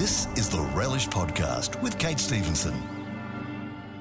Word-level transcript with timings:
This 0.00 0.28
is 0.34 0.48
the 0.48 0.62
Relish 0.74 1.08
Podcast 1.08 1.78
with 1.82 1.98
Kate 1.98 2.18
Stevenson. 2.18 2.72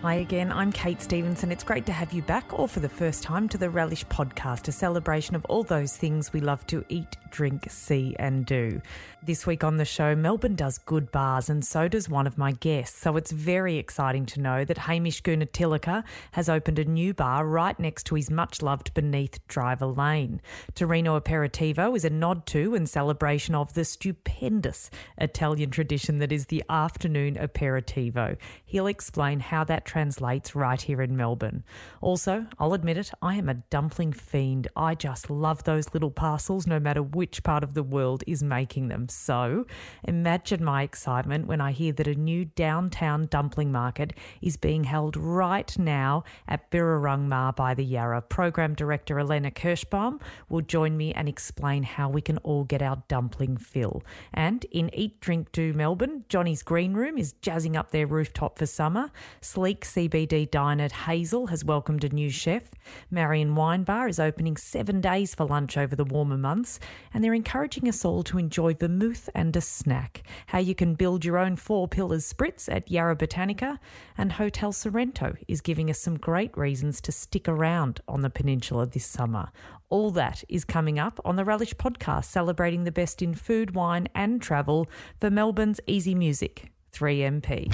Hi 0.02 0.14
again, 0.14 0.50
I'm 0.50 0.72
Kate 0.72 1.02
Stevenson. 1.02 1.52
It's 1.52 1.66
great 1.66 1.86
to 1.88 1.92
have 1.92 2.14
you 2.14 2.22
back, 2.22 2.58
or 2.58 2.70
for 2.70 2.80
the 2.80 2.88
first 2.88 3.22
time, 3.22 3.50
to 3.50 3.58
the 3.58 3.70
Relish 3.70 4.06
Podcast, 4.06 4.70
a 4.70 4.72
celebration 4.72 5.36
of 5.36 5.44
all 5.50 5.64
those 5.64 5.98
things 5.98 6.32
we 6.32 6.40
love 6.40 6.66
to 6.68 6.86
eat, 6.88 7.18
drink, 7.32 7.66
see, 7.70 8.16
and 8.20 8.46
do. 8.46 8.82
This 9.22 9.46
week 9.46 9.64
on 9.64 9.76
the 9.76 9.86
show, 9.86 10.16
Melbourne 10.16 10.56
does 10.56 10.78
good 10.78 11.12
bars, 11.12 11.50
and 11.50 11.64
so 11.66 11.88
does 11.88 12.08
one 12.08 12.26
of 12.26 12.38
my 12.38 12.54
guests. 12.54 13.00
So 13.02 13.18
it's 13.18 13.32
very 13.32 13.78
exciting 13.78 14.26
to 14.28 14.40
know 14.40 14.64
that 14.64 14.78
Hamish 14.78 15.22
Gunatilaka 15.22 16.04
has 16.32 16.48
opened 16.48 16.80
a 16.80 16.86
new 16.86 17.14
bar 17.14 17.46
right 17.46 17.78
next 17.80 18.06
to 18.06 18.16
his 18.16 18.32
much 18.32 18.62
loved 18.62 18.94
Beneath 18.94 19.46
Driver 19.48 19.88
Lane. 19.88 20.42
Torino 20.74 21.20
Aperitivo 21.20 21.96
is 21.96 22.06
a 22.06 22.10
nod 22.10 22.46
to 22.48 22.76
and 22.76 22.88
celebration 22.88 23.56
of 23.56 23.74
the 23.74 23.84
stupendous 23.84 24.90
Italian 25.18 25.70
tradition 25.70 26.20
that 26.20 26.32
is 26.32 26.46
the 26.46 26.64
afternoon 26.70 27.36
aperitivo. 27.36 28.38
He'll 28.66 28.88
explain 28.88 29.40
how 29.40 29.64
that 29.66 29.86
translates 29.86 30.56
right 30.56 30.82
here 30.82 31.02
in 31.02 31.18
Melbourne. 31.18 31.64
Also, 32.02 32.46
I'll 32.58 32.74
admit 32.74 32.98
it, 32.98 33.12
I 33.22 33.36
am 33.36 33.50
a 33.50 33.56
dumpling 33.56 34.14
fiend. 34.14 34.68
I 34.76 34.96
just 34.96 35.30
love 35.30 35.64
those 35.64 35.94
little 35.94 36.12
parcels 36.12 36.68
no 36.68 36.80
matter 36.80 37.04
which 37.20 37.44
part 37.44 37.66
of 37.66 37.74
the 37.74 37.84
world 37.84 38.24
is 38.28 38.42
making 38.42 38.88
them. 38.88 39.10
So, 39.10 39.66
imagine 40.06 40.64
my 40.64 40.84
excitement 40.84 41.48
when 41.48 41.60
I 41.60 41.74
hear 41.74 41.92
that 41.92 42.08
a 42.08 42.16
new 42.16 42.46
downtown 42.46 43.26
dumpling 43.26 43.74
market 43.74 44.14
is 44.42 44.56
being 44.56 44.86
held 44.86 45.18
right 45.18 45.78
now 45.78 46.24
at 46.48 46.72
Birrarung 46.72 47.28
Marr 47.28 47.52
by 47.52 47.74
the 47.74 47.84
Yarra. 47.84 48.22
Program 48.22 48.74
Director 48.74 49.20
Elena 49.20 49.52
Kirschbaum 49.52 50.22
will 50.48 50.62
join 50.62 50.96
me 50.96 51.14
and 51.14 51.28
explain 51.28 51.84
how 51.84 52.08
we 52.08 52.22
can 52.22 52.38
all 52.38 52.64
get 52.64 52.82
our 52.82 53.04
dumpling 53.10 53.58
fill. 53.58 54.02
And 54.34 54.64
in 54.72 54.90
Eat, 54.96 55.20
Drink, 55.20 55.52
Do 55.52 55.74
Melbourne, 55.74 56.24
Johnny's 56.30 56.64
Green 56.64 56.94
Room 56.94 57.18
is 57.18 57.34
jazzing 57.42 57.76
up 57.76 57.92
their 57.92 58.08
rooftop 58.08 58.58
for 58.58 58.66
summer. 58.66 59.12
Sleek 59.42 59.84
CBD 59.84 60.50
diner 60.50 60.88
Hazel 60.88 61.48
has 61.48 61.66
welcomed 61.66 62.06
a 62.06 62.10
new 62.10 62.30
chef. 62.30 62.64
Marion 63.12 63.56
Wine 63.56 63.84
Bar 63.84 64.08
is 64.08 64.22
opening 64.22 64.56
seven 64.56 65.02
days 65.02 65.36
for 65.36 65.44
lunch 65.44 65.76
over 65.78 65.98
the 65.98 66.06
warmer 66.06 66.38
months, 66.38 66.80
and 67.14 67.24
they're 67.24 67.34
encouraging 67.34 67.88
us 67.88 68.06
all 68.06 68.24
to 68.24 68.38
enjoy 68.38 68.74
vermouth 68.74 69.30
and 69.34 69.56
a 69.56 69.62
snack. 69.62 70.24
How 70.48 70.60
you 70.60 70.76
can 70.76 70.96
build 70.96 71.26
your 71.26 71.38
own 71.38 71.56
four 71.56 71.88
pillars 71.88 72.32
spritz 72.32 72.68
at 72.72 72.90
Yarra 72.90 73.16
Botanica, 73.16 73.80
and 74.18 74.32
Hotel 74.32 74.72
Sorrento 74.72 75.36
is 75.48 75.62
giving 75.62 75.90
us 75.90 76.00
some 76.00 76.18
great 76.18 76.58
reasons 76.58 77.02
to 77.02 77.12
stick 77.12 77.48
around 77.48 78.02
on 78.08 78.22
the 78.22 78.30
peninsula 78.30 78.86
this 78.86 79.06
summer. 79.06 79.50
All 79.90 80.12
that 80.12 80.44
is 80.48 80.66
coming 80.66 81.00
up 81.00 81.20
on 81.26 81.36
the 81.36 81.46
Relish 81.46 81.74
podcast, 81.76 82.26
celebrating 82.26 82.84
the 82.84 82.92
best 82.92 83.22
in 83.22 83.34
food, 83.34 83.74
wine, 83.74 84.08
and 84.14 84.42
travel 84.42 84.88
for 85.20 85.30
Melbourne's 85.30 85.80
Easy 85.88 86.14
Music 86.14 86.72
3MP. 86.94 87.74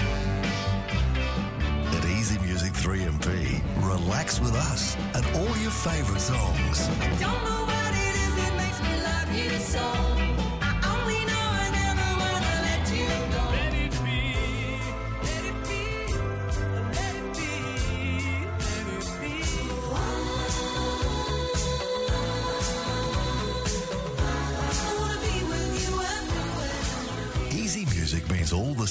At 1.94 2.04
Easy 2.04 2.38
Music 2.40 2.72
3MP, 2.72 3.62
relax 3.86 4.40
with 4.40 4.54
us 4.54 4.96
and 5.14 5.24
all 5.36 5.56
your 5.58 5.70
favourite 5.70 6.20
songs. 6.20 7.65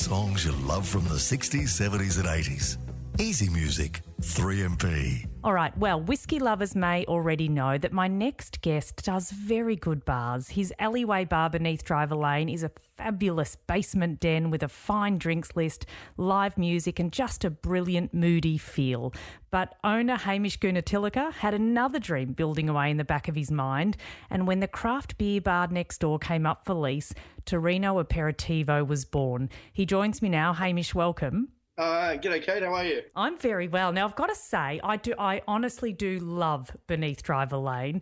Songs 0.05 0.45
you 0.45 0.51
love 0.67 0.87
from 0.87 1.03
the 1.05 1.15
60s, 1.15 1.69
70s, 1.69 2.19
and 2.19 2.27
80s. 2.27 2.94
Easy 3.17 3.47
Music 3.47 4.01
3MP. 4.21 5.25
All 5.41 5.53
right, 5.53 5.77
well, 5.77 6.01
whiskey 6.01 6.37
lovers 6.37 6.75
may 6.75 7.05
already 7.05 7.47
know 7.47 7.77
that 7.77 7.93
my 7.93 8.09
next 8.09 8.59
guest 8.59 9.05
does 9.05 9.31
very 9.31 9.77
good 9.77 10.03
bars. 10.03 10.49
His 10.49 10.73
alleyway 10.79 11.23
bar 11.23 11.49
beneath 11.49 11.85
Driver 11.85 12.15
Lane 12.15 12.49
is 12.49 12.61
a 12.61 12.71
fabulous 12.97 13.55
basement 13.67 14.19
den 14.19 14.51
with 14.51 14.63
a 14.63 14.67
fine 14.67 15.17
drinks 15.17 15.55
list, 15.55 15.85
live 16.17 16.57
music, 16.57 16.99
and 16.99 17.09
just 17.09 17.45
a 17.45 17.49
brilliant, 17.49 18.13
moody 18.13 18.57
feel. 18.57 19.13
But 19.49 19.75
owner 19.85 20.17
Hamish 20.17 20.59
Gunatilaka 20.59 21.31
had 21.35 21.53
another 21.53 21.99
dream 21.99 22.33
building 22.33 22.67
away 22.67 22.91
in 22.91 22.97
the 22.97 23.05
back 23.05 23.29
of 23.29 23.35
his 23.35 23.49
mind, 23.49 23.95
and 24.29 24.45
when 24.45 24.59
the 24.59 24.67
craft 24.67 25.17
beer 25.17 25.39
bar 25.39 25.67
next 25.67 25.99
door 25.99 26.19
came 26.19 26.45
up 26.45 26.65
for 26.65 26.73
lease, 26.73 27.13
Torino 27.45 28.03
Aperitivo 28.03 28.85
was 28.85 29.05
born. 29.05 29.49
He 29.71 29.85
joins 29.85 30.21
me 30.21 30.27
now. 30.27 30.51
Hamish, 30.51 30.93
welcome. 30.93 31.49
Uh, 31.77 32.15
g'day, 32.15 32.41
Kate. 32.41 32.63
How 32.63 32.73
are 32.73 32.85
you? 32.85 33.01
I'm 33.15 33.37
very 33.37 33.67
well. 33.67 33.91
Now 33.91 34.05
I've 34.05 34.15
got 34.15 34.27
to 34.27 34.35
say, 34.35 34.79
I 34.81 34.95
do 34.95 35.13
I 35.19 35.41
honestly 35.47 35.91
do 35.91 36.19
love 36.19 36.71
Beneath 36.87 37.21
Driver 37.21 37.57
Lane. 37.57 38.01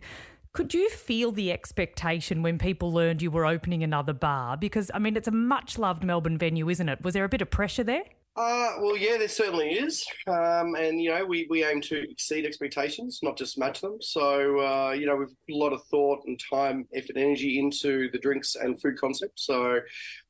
Could 0.52 0.72
you 0.72 0.88
feel 0.90 1.32
the 1.32 1.50
expectation 1.50 2.42
when 2.42 2.56
people 2.58 2.92
learned 2.92 3.20
you 3.20 3.32
were 3.32 3.44
opening 3.44 3.82
another 3.82 4.12
bar? 4.12 4.56
Because 4.56 4.92
I 4.94 5.00
mean 5.00 5.16
it's 5.16 5.26
a 5.26 5.32
much 5.32 5.76
loved 5.76 6.04
Melbourne 6.04 6.38
venue, 6.38 6.68
isn't 6.70 6.88
it? 6.88 7.02
Was 7.02 7.14
there 7.14 7.24
a 7.24 7.28
bit 7.28 7.42
of 7.42 7.50
pressure 7.50 7.82
there? 7.82 8.04
Uh, 8.36 8.74
well, 8.80 8.96
yeah, 8.96 9.16
there 9.16 9.28
certainly 9.28 9.74
is. 9.74 10.04
Um, 10.26 10.74
and, 10.74 11.00
you 11.00 11.10
know, 11.10 11.24
we, 11.24 11.46
we 11.48 11.64
aim 11.64 11.80
to 11.82 12.10
exceed 12.10 12.44
expectations, 12.44 13.20
not 13.22 13.36
just 13.36 13.56
match 13.58 13.80
them. 13.80 13.98
So, 14.00 14.60
uh, 14.60 14.90
you 14.90 15.06
know, 15.06 15.14
we've 15.14 15.28
put 15.28 15.54
a 15.54 15.56
lot 15.56 15.72
of 15.72 15.84
thought 15.84 16.20
and 16.26 16.40
time, 16.50 16.86
effort, 16.94 17.14
and 17.14 17.24
energy 17.24 17.60
into 17.60 18.10
the 18.10 18.18
drinks 18.18 18.56
and 18.56 18.80
food 18.80 18.98
concept. 18.98 19.38
So 19.38 19.78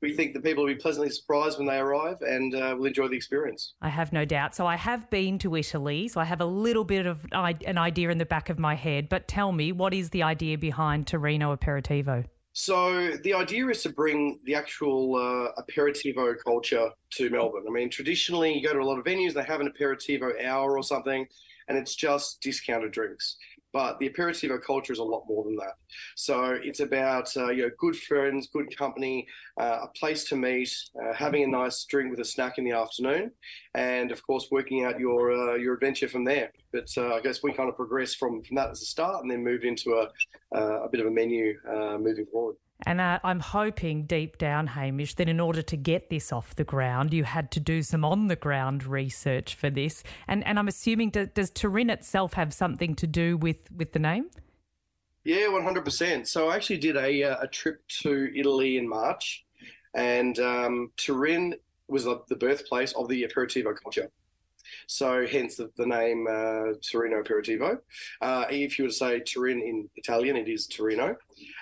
we 0.02 0.12
think 0.12 0.34
that 0.34 0.44
people 0.44 0.64
will 0.64 0.74
be 0.74 0.78
pleasantly 0.78 1.10
surprised 1.10 1.56
when 1.56 1.66
they 1.66 1.78
arrive 1.78 2.16
and 2.20 2.54
uh, 2.54 2.74
will 2.76 2.86
enjoy 2.86 3.08
the 3.08 3.16
experience. 3.16 3.74
I 3.80 3.88
have 3.88 4.12
no 4.12 4.26
doubt. 4.26 4.54
So 4.54 4.66
I 4.66 4.76
have 4.76 5.08
been 5.08 5.38
to 5.38 5.56
Italy, 5.56 6.08
so 6.08 6.20
I 6.20 6.24
have 6.24 6.42
a 6.42 6.46
little 6.46 6.84
bit 6.84 7.06
of 7.06 7.26
an 7.32 7.78
idea 7.78 8.10
in 8.10 8.18
the 8.18 8.26
back 8.26 8.50
of 8.50 8.58
my 8.58 8.74
head. 8.74 9.08
But 9.08 9.28
tell 9.28 9.50
me, 9.52 9.72
what 9.72 9.94
is 9.94 10.10
the 10.10 10.22
idea 10.22 10.58
behind 10.58 11.06
Torino 11.06 11.56
Aperitivo? 11.56 12.26
So 12.56 13.16
the 13.24 13.34
idea 13.34 13.66
is 13.66 13.82
to 13.82 13.88
bring 13.88 14.38
the 14.44 14.54
actual 14.54 15.16
uh, 15.16 15.60
aperitivo 15.60 16.36
culture 16.42 16.88
to 17.10 17.28
Melbourne. 17.28 17.64
I 17.68 17.70
mean, 17.72 17.90
traditionally, 17.90 18.56
you 18.56 18.64
go 18.64 18.72
to 18.72 18.78
a 18.78 18.84
lot 18.84 18.96
of 18.96 19.04
venues, 19.04 19.34
they 19.34 19.42
have 19.42 19.60
an 19.60 19.72
aperitivo 19.72 20.42
hour 20.44 20.78
or 20.78 20.82
something, 20.84 21.26
and 21.66 21.76
it's 21.76 21.96
just 21.96 22.40
discounted 22.40 22.92
drinks. 22.92 23.36
But 23.74 23.98
the 23.98 24.08
aperitivo 24.08 24.62
culture 24.62 24.92
is 24.92 25.00
a 25.00 25.04
lot 25.04 25.24
more 25.28 25.42
than 25.44 25.56
that. 25.56 25.74
So 26.14 26.58
it's 26.62 26.78
about 26.78 27.36
uh, 27.36 27.50
you 27.50 27.64
know 27.64 27.70
good 27.78 27.96
friends, 27.96 28.48
good 28.50 28.74
company, 28.78 29.26
uh, 29.60 29.80
a 29.82 29.88
place 29.88 30.24
to 30.26 30.36
meet, 30.36 30.72
uh, 31.02 31.12
having 31.12 31.42
a 31.42 31.48
nice 31.48 31.84
drink 31.84 32.10
with 32.10 32.20
a 32.20 32.24
snack 32.24 32.56
in 32.58 32.64
the 32.64 32.70
afternoon, 32.70 33.32
and 33.74 34.12
of 34.12 34.24
course 34.26 34.46
working 34.50 34.84
out 34.84 35.00
your 35.00 35.32
uh, 35.32 35.54
your 35.56 35.74
adventure 35.74 36.08
from 36.08 36.24
there. 36.24 36.52
But 36.72 36.88
uh, 36.96 37.14
I 37.14 37.20
guess 37.20 37.42
we 37.42 37.52
kind 37.52 37.68
of 37.68 37.76
progress 37.76 38.14
from 38.14 38.42
from 38.44 38.54
that 38.54 38.70
as 38.70 38.80
a 38.80 38.86
start, 38.86 39.22
and 39.22 39.30
then 39.30 39.42
move 39.42 39.64
into 39.64 39.94
a 39.94 40.08
a 40.56 40.88
bit 40.88 41.00
of 41.00 41.08
a 41.08 41.10
menu 41.10 41.58
moving 41.98 42.26
forward. 42.26 42.56
And 42.86 43.00
uh, 43.00 43.18
I'm 43.24 43.40
hoping 43.40 44.04
deep 44.04 44.36
down, 44.38 44.66
Hamish, 44.66 45.14
that 45.14 45.28
in 45.28 45.40
order 45.40 45.62
to 45.62 45.76
get 45.76 46.10
this 46.10 46.32
off 46.32 46.54
the 46.56 46.64
ground, 46.64 47.12
you 47.14 47.24
had 47.24 47.50
to 47.52 47.60
do 47.60 47.82
some 47.82 48.04
on 48.04 48.28
the 48.28 48.36
ground 48.36 48.84
research 48.84 49.54
for 49.54 49.70
this. 49.70 50.02
And 50.28 50.44
and 50.46 50.58
I'm 50.58 50.68
assuming 50.68 51.10
do, 51.10 51.26
does 51.26 51.50
Turin 51.50 51.90
itself 51.90 52.34
have 52.34 52.52
something 52.52 52.94
to 52.96 53.06
do 53.06 53.36
with 53.36 53.70
with 53.72 53.92
the 53.92 53.98
name? 53.98 54.30
Yeah, 55.24 55.48
one 55.48 55.64
hundred 55.64 55.84
percent. 55.84 56.28
So 56.28 56.48
I 56.48 56.56
actually 56.56 56.78
did 56.78 56.96
a 56.96 57.22
uh, 57.22 57.36
a 57.40 57.48
trip 57.48 57.80
to 58.02 58.30
Italy 58.36 58.76
in 58.76 58.86
March, 58.86 59.46
and 59.94 60.38
um, 60.38 60.92
Turin 60.98 61.54
was 61.88 62.04
the, 62.04 62.20
the 62.28 62.36
birthplace 62.36 62.92
of 62.92 63.08
the 63.08 63.22
aperitivo 63.22 63.74
culture. 63.82 64.10
So 64.86 65.26
hence 65.26 65.56
the, 65.56 65.70
the 65.76 65.86
name 65.86 66.26
uh, 66.28 66.74
Torino 66.90 67.22
Aperitivo. 67.22 67.78
Uh, 68.20 68.44
if 68.50 68.78
you 68.78 68.84
were 68.84 68.90
to 68.90 68.94
say 68.94 69.20
Turin 69.20 69.60
in 69.60 69.88
Italian, 69.96 70.36
it 70.36 70.48
is 70.48 70.66
Torino. 70.66 71.16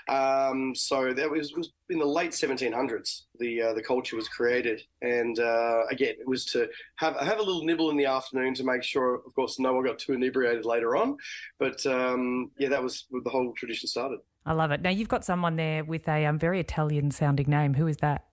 Um, 0.09 0.75
so 0.75 1.13
that 1.13 1.31
was, 1.31 1.53
was 1.53 1.73
in 1.89 1.99
the 1.99 2.05
late 2.07 2.33
1700s. 2.33 3.23
The 3.39 3.63
uh, 3.63 3.75
the 3.75 3.83
culture 3.83 4.17
was 4.17 4.29
created, 4.29 4.83
and 5.01 5.39
uh, 5.39 5.85
again, 5.91 6.15
it 6.19 6.29
was 6.29 6.45
to 6.47 6.69
have 6.97 7.17
have 7.17 7.39
a 7.39 7.43
little 7.43 7.65
nibble 7.65 7.91
in 7.91 7.97
the 7.97 8.07
afternoon 8.07 8.55
to 8.55 8.65
make 8.65 8.83
sure, 8.83 9.17
of 9.27 9.35
course, 9.35 9.59
no 9.59 9.73
one 9.73 9.85
got 9.85 9.99
too 9.99 10.13
inebriated 10.13 10.65
later 10.65 10.97
on. 10.97 11.17
But 11.59 11.85
um, 11.87 12.51
yeah, 12.59 12.69
that 12.69 12.83
was 12.83 13.07
where 13.11 13.23
the 13.23 13.31
whole 13.31 13.53
tradition 13.57 13.89
started. 13.89 14.21
I 14.45 14.53
love 14.53 14.71
it. 14.73 14.83
Now 14.83 14.91
you've 14.91 15.09
got 15.09 15.25
someone 15.25 15.57
there 15.57 15.85
with 15.85 16.09
a 16.09 16.27
um, 16.27 16.39
very 16.39 16.61
Italian 16.61 17.11
sounding 17.11 17.49
name. 17.49 17.75
Who 17.75 17.87
is 17.87 17.99
that? 17.99 18.27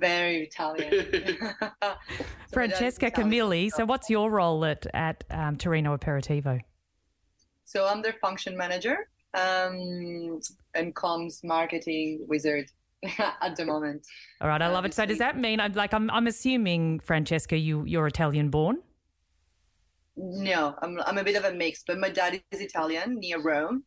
Very 0.00 0.44
Italian. 0.44 1.36
Francesca 2.52 3.10
Camilli. 3.10 3.70
So 3.70 3.84
what's 3.84 4.10
your 4.10 4.30
role 4.30 4.64
at 4.64 4.86
at 4.94 5.24
um, 5.30 5.56
Torino 5.56 5.96
Aperitivo? 5.96 6.60
So 7.64 7.86
I'm 7.86 8.02
their 8.02 8.14
function 8.14 8.56
manager 8.56 9.08
um, 9.34 10.40
and 10.74 10.94
comms 10.94 11.42
marketing 11.42 12.24
wizard 12.28 12.70
at 13.18 13.56
the 13.56 13.64
moment. 13.64 14.06
All 14.40 14.48
right, 14.48 14.60
I 14.60 14.68
love 14.68 14.84
it. 14.84 14.94
So 14.94 15.06
does 15.06 15.18
that 15.18 15.38
mean 15.38 15.60
I'm 15.60 15.72
like 15.72 15.94
I'm 15.94 16.10
I'm 16.10 16.26
assuming 16.26 17.00
Francesca, 17.00 17.56
you 17.56 17.84
you're 17.84 18.06
Italian 18.06 18.50
born? 18.50 18.78
No, 20.16 20.74
I'm 20.82 21.00
I'm 21.06 21.18
a 21.18 21.24
bit 21.24 21.36
of 21.36 21.44
a 21.44 21.52
mix, 21.52 21.84
but 21.86 21.98
my 21.98 22.10
dad 22.10 22.42
is 22.50 22.60
Italian 22.60 23.18
near 23.18 23.40
Rome, 23.40 23.84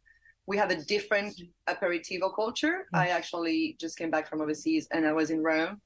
we 0.48 0.58
have 0.58 0.70
a 0.70 0.76
different 0.76 1.40
aperitivo 1.68 2.34
culture. 2.34 2.86
I 2.94 3.08
actually 3.08 3.78
just 3.80 3.98
came 3.98 4.12
back 4.12 4.30
from 4.30 4.42
overseas 4.42 4.88
and 4.92 5.08
I 5.08 5.12
was 5.12 5.32
in 5.32 5.42
Rome, 5.42 5.82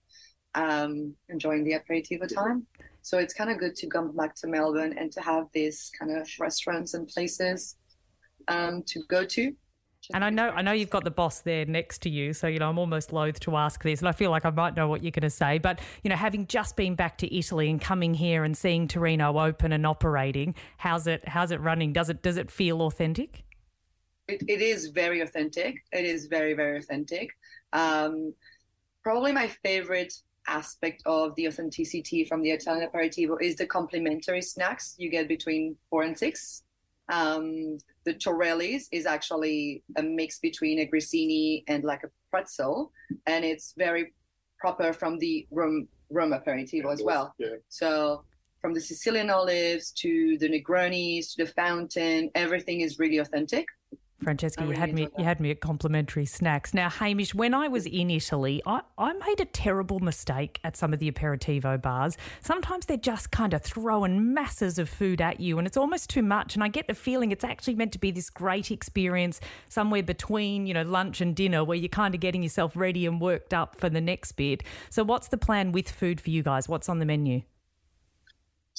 um, 0.56 1.13
enjoying 1.30 1.63
the 1.63 1.74
aperitivo 1.74 2.34
time. 2.34 2.66
So 3.01 3.18
it's 3.18 3.34
kind 3.34 3.50
of 3.50 3.57
good 3.57 3.75
to 3.78 3.88
come 3.88 4.16
back 4.16 4.36
to 4.36 4.48
Melbourne 4.48 4.96
and 4.98 5.12
to 5.13 5.22
have 5.22 5.46
these 5.54 5.92
kind 5.98 6.16
of 6.16 6.30
restaurants 6.40 6.94
and 6.94 7.07
places 7.07 7.78
um, 8.48 8.84
to 8.88 9.01
go 9.10 9.25
to. 9.25 9.54
And 10.13 10.24
I 10.24 10.30
know 10.30 10.50
I 10.50 10.62
know 10.62 10.72
you've 10.72 10.90
got 10.90 11.04
the 11.04 11.12
boss 11.12 11.42
there 11.42 11.66
next 11.66 12.01
to 12.04 12.10
you, 12.10 12.34
so 12.34 12.48
you 12.48 12.57
know 12.57 12.69
I'm 12.69 12.80
almost 12.80 13.12
loath 13.12 13.40
to 13.42 13.57
ask 13.57 13.84
this, 13.84 14.00
and 14.00 14.07
I 14.07 14.13
feel 14.13 14.31
like 14.31 14.46
I 14.46 14.50
might 14.50 14.75
know 14.75 14.88
what 14.88 15.04
you're 15.04 15.12
going 15.12 15.22
to 15.22 15.30
say. 15.30 15.57
But 15.57 15.81
you 16.04 16.10
know, 16.10 16.16
having 16.16 16.48
just 16.48 16.78
been 16.78 16.96
back 16.96 17.18
to 17.18 17.36
Italy 17.36 17.69
and 17.69 17.81
coming 17.81 18.13
here 18.13 18.46
and 18.46 18.57
seeing 18.57 18.88
Torino 18.88 19.38
open 19.38 19.74
and 19.74 19.86
operating, 19.86 20.56
how's 20.78 21.06
it 21.06 21.28
how's 21.28 21.51
it 21.51 21.60
running? 21.60 21.92
Does 21.92 22.10
it 22.10 22.22
does 22.22 22.38
it 22.38 22.50
feel 22.50 22.81
authentic? 22.84 23.44
It, 24.30 24.44
it 24.48 24.62
is 24.62 24.88
very 24.88 25.22
authentic. 25.22 25.84
It 25.92 26.06
is 26.06 26.28
very, 26.28 26.54
very 26.54 26.78
authentic. 26.78 27.31
Um, 27.74 28.34
probably 29.04 29.31
my 29.31 29.48
favorite 29.48 30.13
aspect 30.47 31.01
of 31.06 31.36
the 31.36 31.47
authenticity 31.47 32.25
from 32.25 32.41
the 32.41 32.51
Italian 32.51 32.89
aperitivo 32.89 33.41
is 33.41 33.56
the 33.56 33.65
complimentary 33.65 34.41
snacks 34.41 34.95
you 34.97 35.09
get 35.09 35.27
between 35.27 35.75
four 35.89 36.03
and 36.03 36.18
six. 36.18 36.63
Um, 37.12 37.77
the 38.06 38.13
tarallis 38.13 38.83
is 38.91 39.06
actually 39.06 39.83
a 39.97 40.03
mix 40.03 40.39
between 40.39 40.80
a 40.80 40.88
grissini 40.88 41.63
and 41.68 41.83
like 41.83 42.03
a 42.03 42.09
pretzel, 42.30 42.91
and 43.25 43.44
it's 43.44 43.74
very 43.77 44.13
proper 44.59 44.94
from 44.94 45.18
the 45.18 45.47
Rome 45.51 45.88
Rome 46.12 46.31
aperitivo 46.31 46.91
as 46.94 47.01
well. 47.03 47.33
Yeah. 47.38 47.56
So 47.69 48.24
from 48.62 48.74
the 48.74 48.81
Sicilian 48.81 49.30
olives 49.30 49.91
to 49.94 50.38
the 50.38 50.50
Negronis 50.50 51.36
to 51.36 51.45
the 51.45 51.51
fountain, 51.51 52.30
everything 52.36 52.81
is 52.81 53.00
really 53.00 53.18
authentic. 53.18 53.65
Francesca, 54.21 54.63
I 54.63 54.68
you 54.68 54.71
had 54.74 54.94
me 54.94 55.07
you 55.18 55.24
had 55.24 55.39
me 55.39 55.51
at 55.51 55.62
complimentary 55.62 56.25
snacks. 56.25 56.74
Now, 56.74 56.89
Hamish, 56.89 57.33
when 57.33 57.54
I 57.54 57.68
was 57.68 57.86
in 57.86 58.10
Italy, 58.10 58.62
I, 58.66 58.81
I 58.98 59.13
made 59.13 59.39
a 59.39 59.45
terrible 59.45 60.00
mistake 60.00 60.60
at 60.63 60.75
some 60.75 60.94
of 60.94 61.00
the 61.00 61.12
aperitivo 61.12 61.81
bars. 61.81 62.18
Sometimes 62.42 62.86
they're 62.86 62.98
just 62.98 63.31
kind 63.31 63.54
of 63.54 63.62
throwing 63.62 64.33
masses 64.33 64.77
of 64.77 64.89
food 64.89 65.21
at 65.21 65.39
you 65.39 65.57
and 65.57 65.66
it's 65.66 65.77
almost 65.77 66.10
too 66.10 66.21
much. 66.21 66.56
And 66.56 66.63
I 66.63 66.68
get 66.68 66.88
the 66.88 66.94
feeling 66.94 67.31
it's 67.31 67.44
actually 67.44 67.75
meant 67.75 67.94
to 67.94 68.00
be 68.00 68.12
this 68.12 68.30
great 68.30 68.71
experience 68.71 69.39
somewhere 69.69 70.04
between, 70.04 70.65
you 70.65 70.74
know, 70.74 70.83
lunch 70.83 71.22
and 71.22 71.36
dinner 71.36 71.63
where 71.63 71.77
you're 71.77 71.89
kind 71.89 72.13
of 72.13 72.22
getting 72.22 72.44
yourself 72.44 72.75
ready 72.75 73.06
and 73.06 73.22
worked 73.22 73.54
up 73.54 73.80
for 73.80 73.89
the 73.89 74.01
next 74.01 74.33
bit. 74.33 74.63
So 74.89 75.04
what's 75.04 75.30
the 75.30 75.38
plan 75.38 75.72
with 75.72 75.89
food 75.89 76.19
for 76.19 76.30
you 76.30 76.44
guys? 76.44 76.68
What's 76.68 76.89
on 76.89 77.00
the 77.00 77.06
menu? 77.06 77.42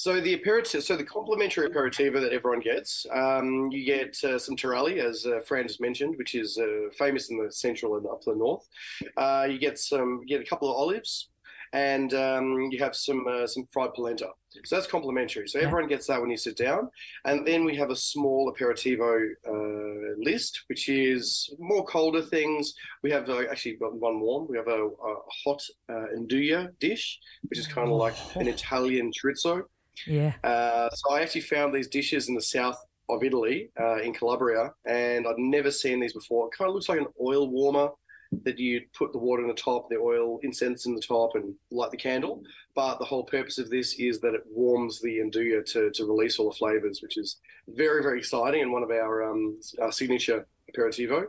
So 0.01 0.19
the 0.19 0.33
aperitif, 0.33 0.83
so 0.83 0.97
the 0.97 1.03
complimentary 1.03 1.69
aperitivo 1.69 2.19
that 2.21 2.33
everyone 2.33 2.59
gets, 2.59 3.05
um, 3.13 3.69
you 3.71 3.85
get 3.85 4.17
uh, 4.23 4.39
some 4.39 4.55
Taralli, 4.55 4.97
as 4.97 5.27
uh, 5.27 5.41
Fran 5.45 5.67
just 5.67 5.79
mentioned, 5.79 6.15
which 6.17 6.33
is 6.33 6.57
uh, 6.57 6.89
famous 6.97 7.29
in 7.29 7.37
the 7.37 7.51
central 7.51 7.97
and 7.97 8.07
up 8.07 8.23
the 8.23 8.33
north. 8.33 8.67
Uh, 9.15 9.47
you 9.47 9.59
get 9.59 9.77
some, 9.77 10.21
you 10.25 10.39
get 10.39 10.43
a 10.43 10.49
couple 10.49 10.71
of 10.71 10.75
olives, 10.75 11.29
and 11.73 12.15
um, 12.15 12.69
you 12.71 12.79
have 12.79 12.95
some 12.95 13.27
uh, 13.27 13.45
some 13.45 13.67
fried 13.71 13.93
polenta. 13.93 14.29
So 14.65 14.75
that's 14.75 14.87
complimentary. 14.87 15.47
So 15.47 15.59
everyone 15.59 15.87
gets 15.87 16.07
that 16.07 16.19
when 16.19 16.31
you 16.31 16.37
sit 16.37 16.57
down, 16.57 16.89
and 17.25 17.45
then 17.45 17.63
we 17.63 17.75
have 17.75 17.91
a 17.91 17.95
small 17.95 18.51
aperitivo 18.51 19.29
uh, 19.47 20.15
list, 20.17 20.63
which 20.65 20.89
is 20.89 21.53
more 21.59 21.85
colder 21.85 22.23
things. 22.23 22.73
We 23.03 23.11
have 23.11 23.29
uh, 23.29 23.43
actually 23.51 23.75
got 23.75 23.93
one 23.93 24.19
warm. 24.19 24.47
We 24.49 24.57
have 24.57 24.67
a, 24.67 24.83
a 24.83 25.15
hot 25.43 25.61
uh, 25.89 26.07
nduja 26.17 26.69
dish, 26.79 27.19
which 27.49 27.59
is 27.59 27.67
kind 27.67 27.87
of 27.87 27.97
like 27.97 28.15
an 28.33 28.47
Italian 28.47 29.11
chorizo. 29.11 29.61
Yeah. 30.07 30.33
Uh, 30.43 30.89
so 30.89 31.13
I 31.13 31.21
actually 31.21 31.41
found 31.41 31.73
these 31.73 31.87
dishes 31.87 32.29
in 32.29 32.35
the 32.35 32.41
south 32.41 32.77
of 33.09 33.23
Italy, 33.23 33.69
uh, 33.79 33.97
in 33.97 34.13
Calabria, 34.13 34.71
and 34.85 35.27
I'd 35.27 35.37
never 35.37 35.71
seen 35.71 35.99
these 35.99 36.13
before. 36.13 36.47
It 36.47 36.57
kind 36.57 36.69
of 36.69 36.75
looks 36.75 36.89
like 36.89 36.99
an 36.99 37.07
oil 37.21 37.49
warmer 37.49 37.89
that 38.43 38.57
you'd 38.57 38.91
put 38.93 39.11
the 39.11 39.17
water 39.17 39.41
in 39.41 39.49
the 39.49 39.53
top, 39.53 39.89
the 39.89 39.97
oil 39.97 40.39
incense 40.43 40.85
in 40.85 40.95
the 40.95 41.01
top, 41.01 41.31
and 41.35 41.53
light 41.69 41.91
the 41.91 41.97
candle. 41.97 42.41
But 42.75 42.97
the 42.97 43.05
whole 43.05 43.25
purpose 43.25 43.57
of 43.57 43.69
this 43.69 43.95
is 43.99 44.21
that 44.21 44.33
it 44.33 44.43
warms 44.49 45.01
the 45.01 45.17
nduja 45.17 45.65
to, 45.73 45.91
to 45.91 46.05
release 46.05 46.39
all 46.39 46.49
the 46.49 46.55
flavors, 46.55 47.01
which 47.01 47.17
is 47.17 47.37
very, 47.67 48.01
very 48.01 48.19
exciting 48.19 48.61
and 48.61 48.71
one 48.71 48.83
of 48.83 48.89
our, 48.89 49.29
um, 49.29 49.59
our 49.81 49.91
signature 49.91 50.47
aperitivo. 50.73 51.25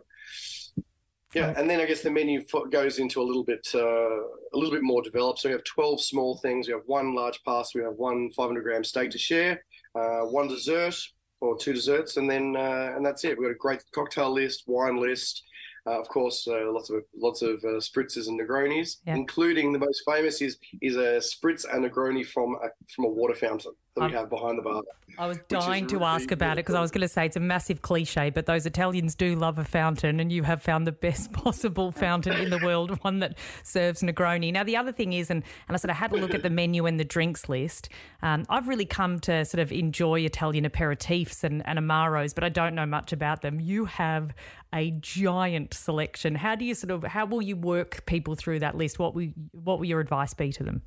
Yeah, 1.34 1.54
and 1.56 1.68
then 1.68 1.80
I 1.80 1.86
guess 1.86 2.02
the 2.02 2.10
menu 2.10 2.44
goes 2.70 2.98
into 2.98 3.20
a 3.20 3.24
little 3.24 3.44
bit 3.44 3.66
uh, 3.74 3.78
a 3.80 4.54
little 4.54 4.70
bit 4.70 4.82
more 4.82 5.02
developed. 5.02 5.40
So 5.40 5.48
we 5.48 5.52
have 5.54 5.64
twelve 5.64 6.00
small 6.00 6.38
things. 6.38 6.66
We 6.66 6.72
have 6.74 6.82
one 6.86 7.14
large 7.14 7.42
pasta. 7.44 7.78
We 7.78 7.84
have 7.84 7.94
one 7.94 8.30
500 8.32 8.62
gram 8.62 8.84
steak 8.84 9.10
to 9.12 9.18
share, 9.18 9.64
uh, 9.94 10.20
one 10.22 10.48
dessert 10.48 10.94
or 11.40 11.56
two 11.58 11.72
desserts, 11.72 12.16
and 12.18 12.30
then 12.30 12.54
uh, 12.56 12.92
and 12.96 13.04
that's 13.04 13.24
it. 13.24 13.38
We've 13.38 13.48
got 13.48 13.54
a 13.54 13.58
great 13.58 13.82
cocktail 13.94 14.32
list, 14.32 14.64
wine 14.66 14.98
list. 15.00 15.42
Uh, 15.84 15.98
of 15.98 16.06
course, 16.08 16.46
uh, 16.46 16.70
lots 16.70 16.90
of 16.90 17.02
lots 17.16 17.42
of 17.42 17.56
uh, 17.64 17.80
spritzes 17.80 18.28
and 18.28 18.38
Negronis, 18.38 18.98
Yeah. 19.04 19.16
including 19.16 19.72
the 19.72 19.80
most 19.80 20.02
famous 20.06 20.40
is 20.40 20.58
is 20.80 20.96
a 20.96 21.18
spritz 21.18 21.64
and 21.72 21.84
Negroni 21.84 22.24
from 22.24 22.54
a 22.62 22.68
from 22.94 23.06
a 23.06 23.08
water 23.08 23.34
fountain 23.34 23.72
that 23.94 24.00
we 24.02 24.06
Um, 24.06 24.12
have 24.12 24.30
behind 24.30 24.58
the 24.58 24.62
bar. 24.62 24.82
I 25.18 25.26
was 25.26 25.38
dying 25.48 25.86
to 25.88 25.96
really, 25.96 26.06
ask 26.06 26.30
about 26.30 26.52
it 26.52 26.64
because 26.64 26.74
I 26.74 26.80
was 26.80 26.90
going 26.90 27.02
to 27.02 27.08
say 27.08 27.26
it's 27.26 27.36
a 27.36 27.40
massive 27.40 27.82
cliche, 27.82 28.30
but 28.30 28.46
those 28.46 28.64
Italians 28.64 29.14
do 29.14 29.36
love 29.36 29.58
a 29.58 29.64
fountain, 29.64 30.20
and 30.20 30.32
you 30.32 30.42
have 30.44 30.62
found 30.62 30.86
the 30.86 30.92
best 30.92 31.32
possible 31.32 31.92
fountain 31.92 32.32
in 32.40 32.48
the 32.48 32.58
world, 32.58 32.90
one 33.02 33.18
that 33.18 33.36
serves 33.62 34.02
Negroni. 34.02 34.50
Now, 34.52 34.64
the 34.64 34.76
other 34.76 34.92
thing 34.92 35.12
is, 35.12 35.30
and, 35.30 35.42
and 35.68 35.74
I 35.74 35.78
sort 35.78 35.90
of 35.90 35.96
had 35.96 36.12
a 36.12 36.16
look 36.16 36.34
at 36.34 36.42
the 36.42 36.50
menu 36.50 36.86
and 36.86 36.98
the 36.98 37.04
drinks 37.04 37.48
list. 37.48 37.90
Um, 38.22 38.44
I've 38.48 38.68
really 38.68 38.86
come 38.86 39.20
to 39.20 39.44
sort 39.44 39.60
of 39.60 39.70
enjoy 39.70 40.20
Italian 40.20 40.64
aperitifs 40.64 41.44
and, 41.44 41.66
and 41.66 41.78
amaros, 41.78 42.34
but 42.34 42.44
I 42.44 42.48
don't 42.48 42.74
know 42.74 42.86
much 42.86 43.12
about 43.12 43.42
them. 43.42 43.60
You 43.60 43.84
have 43.84 44.32
a 44.72 44.92
giant 44.92 45.74
selection. 45.74 46.34
How 46.34 46.54
do 46.54 46.64
you 46.64 46.74
sort 46.74 46.90
of 46.90 47.02
how 47.04 47.26
will 47.26 47.42
you 47.42 47.56
work 47.56 48.06
people 48.06 48.34
through 48.34 48.60
that 48.60 48.76
list? 48.76 48.98
What 48.98 49.14
will 49.14 49.28
what 49.52 49.78
will 49.78 49.84
your 49.84 50.00
advice 50.00 50.32
be 50.32 50.50
to 50.52 50.64
them? 50.64 50.80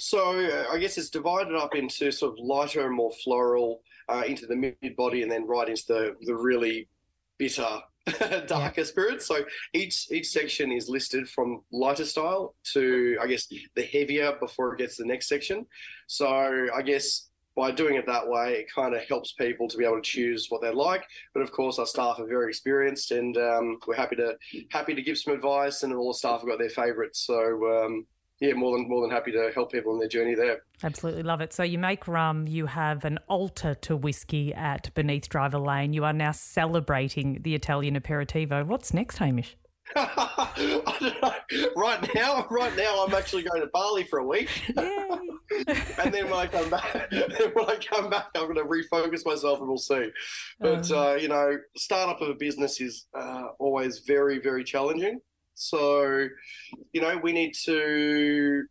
So 0.00 0.40
uh, 0.40 0.72
I 0.72 0.78
guess 0.78 0.96
it's 0.96 1.10
divided 1.10 1.54
up 1.54 1.74
into 1.74 2.10
sort 2.10 2.32
of 2.32 2.44
lighter 2.44 2.86
and 2.86 2.94
more 2.94 3.12
floral 3.22 3.82
uh, 4.08 4.22
into 4.26 4.46
the 4.46 4.56
mid 4.56 4.96
body, 4.96 5.22
and 5.22 5.30
then 5.30 5.46
right 5.46 5.68
into 5.68 5.84
the 5.86 6.16
the 6.22 6.34
really 6.34 6.88
bitter, 7.38 7.80
darker 8.46 8.84
spirits. 8.84 9.26
So 9.26 9.44
each 9.74 10.10
each 10.10 10.28
section 10.28 10.72
is 10.72 10.88
listed 10.88 11.28
from 11.28 11.62
lighter 11.70 12.06
style 12.06 12.54
to 12.72 13.18
I 13.22 13.26
guess 13.26 13.46
the 13.74 13.82
heavier 13.82 14.36
before 14.40 14.74
it 14.74 14.78
gets 14.78 14.96
to 14.96 15.02
the 15.02 15.08
next 15.08 15.28
section. 15.28 15.66
So 16.06 16.68
I 16.74 16.82
guess. 16.82 17.26
By 17.56 17.72
doing 17.72 17.96
it 17.96 18.06
that 18.06 18.26
way, 18.26 18.54
it 18.54 18.72
kind 18.72 18.94
of 18.94 19.02
helps 19.02 19.32
people 19.32 19.68
to 19.68 19.76
be 19.76 19.84
able 19.84 19.96
to 19.96 20.02
choose 20.02 20.46
what 20.48 20.62
they 20.62 20.70
like. 20.70 21.04
But 21.34 21.42
of 21.42 21.50
course, 21.50 21.80
our 21.80 21.84
staff 21.84 22.20
are 22.20 22.26
very 22.26 22.48
experienced, 22.48 23.10
and 23.10 23.36
um, 23.36 23.78
we're 23.86 23.96
happy 23.96 24.14
to 24.16 24.36
happy 24.70 24.94
to 24.94 25.02
give 25.02 25.18
some 25.18 25.34
advice. 25.34 25.82
And 25.82 25.92
all 25.92 26.12
the 26.12 26.14
staff 26.14 26.40
have 26.40 26.48
got 26.48 26.60
their 26.60 26.70
favourites, 26.70 27.26
so 27.26 27.84
um, 27.84 28.06
yeah, 28.40 28.54
more 28.54 28.76
than 28.76 28.88
more 28.88 29.02
than 29.02 29.10
happy 29.10 29.32
to 29.32 29.50
help 29.54 29.70
people 29.70 29.92
on 29.92 29.98
their 29.98 30.08
journey 30.08 30.34
there. 30.34 30.62
Absolutely 30.82 31.22
love 31.22 31.40
it. 31.40 31.52
So 31.52 31.62
you 31.62 31.78
make 31.78 32.08
rum, 32.08 32.46
you 32.46 32.66
have 32.66 33.04
an 33.04 33.18
altar 33.28 33.74
to 33.82 33.96
whiskey 33.96 34.54
at 34.54 34.92
Beneath 34.94 35.28
Driver 35.28 35.58
Lane. 35.58 35.92
You 35.92 36.04
are 36.04 36.12
now 36.12 36.32
celebrating 36.32 37.42
the 37.42 37.54
Italian 37.54 38.00
aperitivo. 38.00 38.66
What's 38.66 38.94
next, 38.94 39.18
Hamish? 39.18 39.56
I 39.96 40.84
don't 41.00 41.22
know. 41.22 41.70
Right 41.76 42.14
now, 42.14 42.46
right 42.50 42.76
now, 42.76 43.04
I'm 43.04 43.14
actually 43.14 43.42
going 43.42 43.60
to 43.60 43.66
Bali 43.72 44.04
for 44.04 44.20
a 44.20 44.24
week, 44.24 44.48
and 44.76 46.14
then 46.14 46.30
when 46.30 46.34
I 46.34 46.46
come 46.46 46.70
back, 46.70 47.10
when 47.10 47.66
I 47.66 47.76
come 47.76 48.08
back, 48.08 48.28
I'm 48.36 48.52
going 48.52 48.54
to 48.54 48.64
refocus 48.64 49.26
myself, 49.26 49.58
and 49.58 49.68
we'll 49.68 49.78
see. 49.78 50.10
But 50.60 50.90
uh, 50.90 51.14
you 51.14 51.28
know, 51.28 51.58
startup 51.76 52.20
of 52.20 52.28
a 52.28 52.34
business 52.34 52.80
is 52.80 53.06
uh, 53.18 53.48
always 53.58 54.00
very, 54.06 54.38
very 54.38 54.64
challenging. 54.64 55.20
So, 55.60 56.26
you 56.92 57.02
know, 57.02 57.18
we 57.22 57.32
need 57.32 57.52
to 57.64 58.64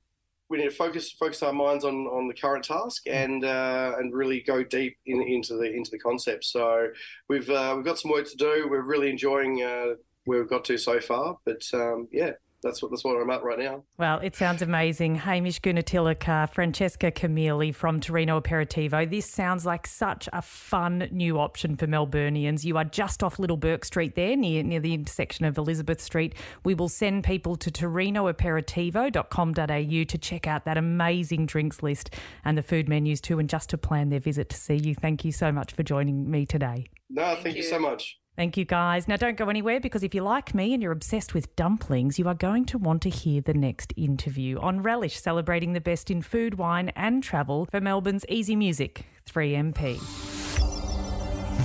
we 0.50 0.58
need 0.58 0.70
to 0.70 0.76
focus 0.76 1.12
focus 1.12 1.44
our 1.44 1.54
minds 1.54 1.86
on, 1.86 1.94
on 2.08 2.28
the 2.28 2.34
current 2.34 2.64
task 2.64 3.04
and 3.06 3.46
uh, 3.46 3.94
and 4.00 4.12
really 4.14 4.42
go 4.42 4.64
deep 4.64 4.98
in, 5.06 5.22
into 5.22 5.56
the 5.56 5.72
into 5.72 5.92
the 5.92 6.00
concept. 6.00 6.46
So 6.46 6.88
we've 7.28 7.48
uh, 7.50 7.74
we've 7.76 7.86
got 7.86 8.00
some 8.00 8.10
work 8.12 8.28
to 8.28 8.36
do. 8.36 8.68
We're 8.68 8.82
really 8.82 9.12
enjoying 9.12 9.62
uh, 9.62 9.96
where 10.26 10.40
we've 10.40 10.50
got 10.50 10.66
to 10.66 10.78
so 10.80 11.00
far. 11.00 11.38
But 11.46 11.62
um, 11.74 12.08
yeah, 12.12 12.32
that's 12.62 12.82
what 12.82 12.92
that's 12.92 13.06
what 13.06 13.16
I'm 13.16 13.30
at 13.30 13.42
right 13.44 13.60
now. 13.60 13.84
Well, 13.98 14.20
it 14.20 14.36
sounds 14.36 14.62
amazing. 14.62 15.16
Hamish 15.16 15.62
Gunatilaka, 15.62 16.54
Francesca 16.54 17.10
Camilli 17.12 17.74
from 17.74 18.02
Torino 18.02 18.42
Aperitivo. 18.42 19.10
This 19.10 19.26
sounds 19.26 19.66
like 19.66 19.88
such 19.88 20.28
a 20.34 20.42
fun 20.42 21.08
new 21.12 21.40
option 21.40 21.78
for 21.78 21.88
Melburnians. 21.88 22.66
You 22.66 22.78
are 22.78 22.84
just 22.84 23.24
off 23.24 23.40
Little 23.40 23.56
Burke 23.58 23.86
Street 23.86 24.16
there, 24.16 24.36
near, 24.36 24.62
near 24.64 24.82
the 24.82 24.94
intersection 24.94 25.46
of 25.46 25.58
Elizabeth 25.58 26.02
Street. 26.02 26.36
We 26.64 26.76
will 26.76 26.90
send 26.90 27.24
people 27.24 27.56
to 27.56 27.72
torinoaperitivo.com.au 27.72 30.04
to 30.04 30.18
check 30.18 30.48
out 30.48 30.66
that 30.66 30.78
amazing 30.78 31.46
drinks 31.46 31.82
list 31.82 32.14
and 32.44 32.58
the 32.58 32.64
food 32.64 32.90
menus 32.90 33.22
too, 33.22 33.40
and 33.40 33.50
just 33.50 33.70
to 33.70 33.78
plan 33.78 34.10
their 34.10 34.20
visit 34.20 34.50
to 34.50 34.58
see 34.58 34.76
you. 34.76 34.96
Thank 34.96 35.24
you 35.24 35.32
so 35.32 35.50
much 35.52 35.74
for 35.74 35.84
joining 35.84 36.30
me 36.30 36.46
today. 36.46 36.88
No, 37.10 37.36
thank, 37.36 37.56
you 37.56 37.64
you. 37.64 37.70
so 37.70 37.80
much. 37.80 38.19
Thank 38.40 38.56
you, 38.56 38.64
guys. 38.64 39.06
Now, 39.06 39.18
don't 39.18 39.36
go 39.36 39.50
anywhere 39.50 39.82
because 39.82 40.02
if 40.02 40.16
you're 40.16 40.24
like 40.24 40.56
me 40.56 40.74
and 40.74 40.82
you're 40.82 40.94
obsessed 40.94 41.34
with 41.34 41.54
dumplings, 41.58 42.18
you 42.18 42.26
are 42.30 42.34
going 42.34 42.64
to 42.68 42.78
want 42.78 43.02
to 43.02 43.10
hear 43.10 43.42
the 43.42 43.54
next 43.54 43.92
interview 43.98 44.58
on 44.60 44.82
Relish, 44.82 45.20
celebrating 45.20 45.74
the 45.74 45.82
best 45.82 46.10
in 46.10 46.22
food, 46.22 46.54
wine, 46.54 46.88
and 46.96 47.22
travel 47.22 47.68
for 47.70 47.82
Melbourne's 47.82 48.26
Easy 48.30 48.56
Music 48.56 49.06
3MP. 49.30 50.00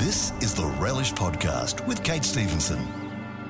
This 0.00 0.32
is 0.42 0.52
the 0.52 0.66
Relish 0.80 1.12
Podcast 1.12 1.86
with 1.86 2.02
Kate 2.02 2.24
Stevenson. 2.24 3.03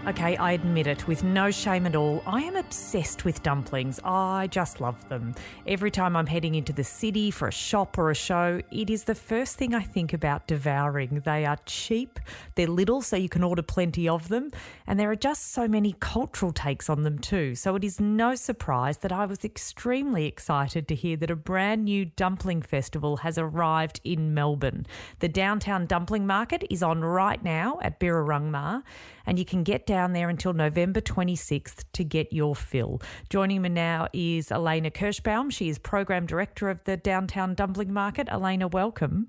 Okay, 0.07 0.37
I 0.37 0.53
admit 0.53 0.87
it, 0.87 1.09
with 1.09 1.25
no 1.25 1.51
shame 1.51 1.87
at 1.87 1.97
all, 1.97 2.23
I 2.27 2.43
am 2.43 2.57
obsessed 2.57 3.25
with 3.25 3.43
dumplings. 3.43 3.99
I 4.05 4.49
just 4.49 4.83
love 4.83 5.09
them. 5.09 5.35
Every 5.67 5.91
time 5.91 6.15
I'm 6.15 6.27
heading 6.27 6.57
into 6.57 6.75
the 6.75 6.85
city 6.85 7.31
for 7.31 7.49
a 7.49 7.53
shop 7.53 7.97
or 7.97 8.11
a 8.11 8.15
show, 8.15 8.61
it 8.71 8.91
is 8.91 9.05
the 9.05 9.15
first 9.15 9.57
thing 9.57 9.75
I 9.75 9.81
think 9.81 10.13
about 10.13 10.47
devouring. 10.47 11.23
They 11.25 11.47
are 11.47 11.57
cheap, 11.65 12.21
they're 12.55 12.67
little, 12.67 13.01
so 13.01 13.17
you 13.17 13.31
can 13.31 13.43
order 13.43 13.63
plenty 13.63 14.07
of 14.07 14.29
them, 14.29 14.51
and 14.87 15.01
there 15.01 15.11
are 15.11 15.17
just 15.17 15.53
so 15.53 15.67
many 15.67 15.97
cultural 16.01 16.53
takes 16.53 16.91
on 16.91 17.03
them 17.03 17.19
too. 17.19 17.55
So 17.55 17.75
it 17.75 17.83
is 17.83 17.99
no 17.99 18.35
surprise 18.35 18.99
that 18.99 19.13
I 19.13 19.25
was 19.25 19.43
extremely 19.43 20.27
excited 20.27 20.87
to 20.89 20.95
hear 20.95 21.17
that 21.17 21.31
a 21.31 21.37
brand 21.37 21.87
new 21.87 22.05
dumpling 22.05 22.61
festival 22.61 23.17
has 23.17 23.39
arrived 23.39 24.03
in 24.05 24.35
Melbourne. 24.35 24.85
The 25.21 25.29
Downtown 25.29 25.87
Dumpling 25.87 26.27
Market 26.27 26.63
is 26.69 26.83
on 26.83 27.01
right 27.01 27.43
now 27.43 27.79
at 27.81 27.99
Birrarung 27.99 28.51
Marr, 28.51 28.83
and 29.25 29.39
you 29.39 29.47
can 29.47 29.63
get 29.63 29.87
down 29.87 29.94
there 29.95 30.29
until 30.29 30.53
November 30.53 31.01
26th 31.01 31.85
to 31.93 32.05
get 32.05 32.33
your 32.33 32.55
fill. 32.55 33.01
Joining 33.31 33.63
me 33.63 33.69
now 33.69 34.09
is 34.13 34.51
Elena 34.51 34.91
Kirschbaum. 34.91 35.53
She 35.53 35.69
is 35.69 35.79
Program 35.79 36.27
Director 36.27 36.69
of 36.69 36.83
the 36.85 36.97
Downtown 36.97 37.55
Dumpling 37.55 37.93
Market. 37.93 38.29
Elena, 38.31 38.69
welcome. 38.69 39.29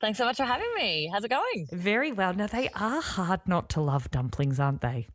Thanks 0.00 0.18
so 0.18 0.24
much 0.24 0.36
for 0.36 0.44
having 0.44 0.72
me. 0.76 1.08
How's 1.12 1.24
it 1.24 1.30
going? 1.30 1.66
Very 1.72 2.12
well. 2.12 2.34
Now, 2.34 2.46
they 2.46 2.68
are 2.70 3.00
hard 3.00 3.40
not 3.46 3.70
to 3.70 3.80
love 3.80 4.10
dumplings, 4.10 4.60
aren't 4.60 4.80
they? 4.80 5.06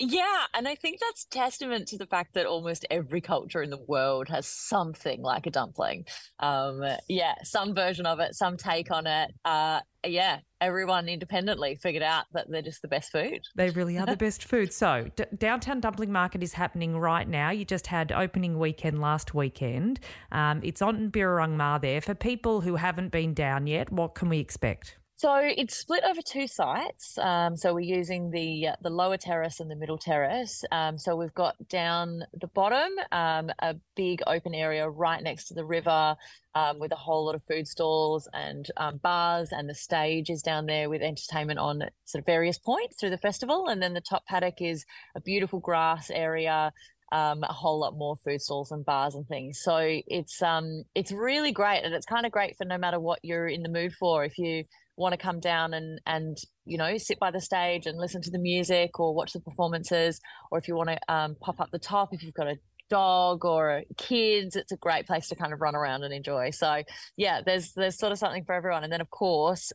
Yeah, 0.00 0.44
and 0.52 0.66
I 0.66 0.74
think 0.74 0.98
that's 0.98 1.24
testament 1.26 1.86
to 1.88 1.98
the 1.98 2.06
fact 2.06 2.34
that 2.34 2.46
almost 2.46 2.84
every 2.90 3.20
culture 3.20 3.62
in 3.62 3.70
the 3.70 3.82
world 3.86 4.28
has 4.28 4.46
something 4.46 5.22
like 5.22 5.46
a 5.46 5.50
dumpling. 5.50 6.04
Um, 6.40 6.82
yeah, 7.08 7.34
some 7.44 7.74
version 7.74 8.04
of 8.04 8.18
it, 8.18 8.34
some 8.34 8.56
take 8.56 8.90
on 8.90 9.06
it. 9.06 9.32
Uh, 9.44 9.80
yeah, 10.06 10.38
everyone 10.60 11.08
independently 11.08 11.76
figured 11.76 12.02
out 12.02 12.24
that 12.32 12.50
they're 12.50 12.62
just 12.62 12.82
the 12.82 12.88
best 12.88 13.10
food. 13.12 13.40
They 13.54 13.70
really 13.70 13.98
are 13.98 14.06
the 14.06 14.16
best 14.18 14.44
food. 14.44 14.72
So, 14.72 15.08
D- 15.16 15.24
Downtown 15.36 15.80
Dumpling 15.80 16.12
Market 16.12 16.42
is 16.42 16.52
happening 16.52 16.96
right 16.96 17.28
now. 17.28 17.50
You 17.50 17.64
just 17.64 17.86
had 17.86 18.12
opening 18.12 18.58
weekend 18.58 19.00
last 19.00 19.34
weekend. 19.34 20.00
Um, 20.32 20.60
it's 20.62 20.82
on 20.82 21.10
Birrarung 21.10 21.56
Marr 21.56 21.78
there. 21.78 22.00
For 22.00 22.14
people 22.14 22.60
who 22.60 22.76
haven't 22.76 23.10
been 23.10 23.34
down 23.34 23.66
yet, 23.66 23.92
what 23.92 24.14
can 24.14 24.28
we 24.28 24.38
expect? 24.38 24.96
So 25.16 25.32
it's 25.36 25.76
split 25.76 26.02
over 26.04 26.20
two 26.20 26.48
sites. 26.48 27.16
Um, 27.18 27.56
so 27.56 27.72
we're 27.72 27.80
using 27.80 28.32
the 28.32 28.68
uh, 28.68 28.76
the 28.82 28.90
lower 28.90 29.16
terrace 29.16 29.60
and 29.60 29.70
the 29.70 29.76
middle 29.76 29.96
terrace. 29.96 30.64
Um, 30.72 30.98
so 30.98 31.14
we've 31.14 31.34
got 31.34 31.54
down 31.68 32.24
the 32.40 32.48
bottom 32.48 32.90
um, 33.12 33.50
a 33.60 33.76
big 33.94 34.22
open 34.26 34.54
area 34.54 34.88
right 34.88 35.22
next 35.22 35.44
to 35.48 35.54
the 35.54 35.64
river 35.64 36.16
um, 36.56 36.80
with 36.80 36.90
a 36.90 36.96
whole 36.96 37.26
lot 37.26 37.36
of 37.36 37.42
food 37.44 37.68
stalls 37.68 38.28
and 38.32 38.66
um, 38.76 38.96
bars, 38.96 39.50
and 39.52 39.68
the 39.68 39.74
stage 39.74 40.30
is 40.30 40.42
down 40.42 40.66
there 40.66 40.90
with 40.90 41.00
entertainment 41.00 41.60
on 41.60 41.84
sort 42.04 42.20
of 42.20 42.26
various 42.26 42.58
points 42.58 42.96
through 42.98 43.10
the 43.10 43.18
festival. 43.18 43.68
And 43.68 43.80
then 43.80 43.94
the 43.94 44.00
top 44.00 44.26
paddock 44.26 44.60
is 44.60 44.84
a 45.14 45.20
beautiful 45.20 45.60
grass 45.60 46.10
area 46.10 46.72
um, 47.12 47.42
a 47.42 47.52
whole 47.52 47.80
lot 47.80 47.96
more 47.96 48.16
food 48.24 48.40
stalls 48.40 48.70
and 48.70 48.84
bars 48.84 49.14
and 49.14 49.26
things. 49.26 49.60
So 49.62 49.78
it's 49.80 50.42
um 50.42 50.84
it's 50.94 51.12
really 51.12 51.52
great, 51.52 51.82
and 51.84 51.94
it's 51.94 52.06
kind 52.06 52.26
of 52.26 52.32
great 52.32 52.56
for 52.56 52.64
no 52.64 52.78
matter 52.78 53.00
what 53.00 53.20
you're 53.22 53.48
in 53.48 53.62
the 53.62 53.68
mood 53.68 53.92
for. 53.98 54.24
If 54.24 54.38
you 54.38 54.64
want 54.96 55.12
to 55.12 55.18
come 55.18 55.40
down 55.40 55.74
and 55.74 56.00
and 56.06 56.36
you 56.64 56.78
know 56.78 56.96
sit 56.98 57.18
by 57.18 57.30
the 57.30 57.40
stage 57.40 57.86
and 57.86 57.98
listen 57.98 58.22
to 58.22 58.30
the 58.30 58.38
music 58.38 58.98
or 58.98 59.14
watch 59.14 59.32
the 59.32 59.40
performances, 59.40 60.20
or 60.50 60.58
if 60.58 60.68
you 60.68 60.76
want 60.76 60.90
to 60.90 60.98
um, 61.12 61.36
pop 61.40 61.60
up 61.60 61.70
the 61.70 61.78
top, 61.78 62.10
if 62.12 62.22
you've 62.22 62.34
got 62.34 62.48
a 62.48 62.56
dog 62.90 63.46
or 63.46 63.82
kids 63.96 64.56
it's 64.56 64.70
a 64.70 64.76
great 64.76 65.06
place 65.06 65.28
to 65.28 65.34
kind 65.34 65.54
of 65.54 65.60
run 65.62 65.74
around 65.74 66.02
and 66.04 66.12
enjoy 66.12 66.50
so 66.50 66.82
yeah 67.16 67.40
there's 67.44 67.72
there's 67.72 67.98
sort 67.98 68.12
of 68.12 68.18
something 68.18 68.44
for 68.44 68.54
everyone 68.54 68.84
and 68.84 68.92
then 68.92 69.00
of 69.00 69.08
course 69.08 69.72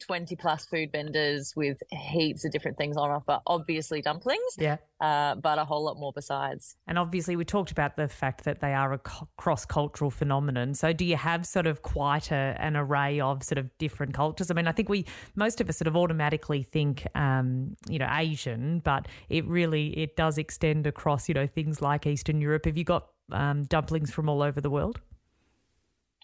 20 0.00 0.36
plus 0.36 0.66
food 0.66 0.90
vendors 0.92 1.54
with 1.56 1.78
heaps 1.90 2.44
of 2.44 2.52
different 2.52 2.76
things 2.76 2.96
on 2.96 3.10
offer. 3.10 3.40
Obviously, 3.46 4.02
dumplings, 4.02 4.56
Yeah. 4.58 4.76
uh, 5.00 5.36
but 5.36 5.58
a 5.58 5.64
whole 5.64 5.84
lot 5.84 5.98
more 5.98 6.12
besides. 6.12 6.76
And 6.86 6.98
obviously, 6.98 7.36
we 7.36 7.44
talked 7.44 7.70
about 7.70 7.96
the 7.96 8.08
fact 8.08 8.44
that 8.44 8.60
they 8.60 8.74
are 8.74 8.92
a 8.92 8.98
cross 9.36 9.64
cultural 9.64 10.10
phenomenon. 10.10 10.74
So, 10.74 10.92
do 10.92 11.04
you 11.04 11.16
have 11.16 11.46
sort 11.46 11.66
of 11.66 11.82
quite 11.82 12.30
a, 12.30 12.56
an 12.58 12.76
array 12.76 13.20
of 13.20 13.42
sort 13.42 13.58
of 13.58 13.70
different 13.78 14.14
cultures? 14.14 14.50
I 14.50 14.54
mean, 14.54 14.66
I 14.66 14.72
think 14.72 14.88
we, 14.88 15.04
most 15.36 15.60
of 15.60 15.68
us 15.68 15.78
sort 15.78 15.88
of 15.88 15.96
automatically 15.96 16.62
think, 16.62 17.06
um, 17.14 17.76
you 17.88 17.98
know, 17.98 18.08
Asian, 18.10 18.80
but 18.80 19.06
it 19.28 19.46
really, 19.46 19.96
it 19.98 20.16
does 20.16 20.38
extend 20.38 20.86
across, 20.86 21.28
you 21.28 21.34
know, 21.34 21.46
things 21.46 21.80
like 21.80 22.06
Eastern 22.06 22.40
Europe. 22.40 22.64
Have 22.66 22.76
you 22.76 22.84
got 22.84 23.08
um, 23.32 23.64
dumplings 23.64 24.10
from 24.10 24.28
all 24.28 24.42
over 24.42 24.60
the 24.60 24.70
world? 24.70 25.00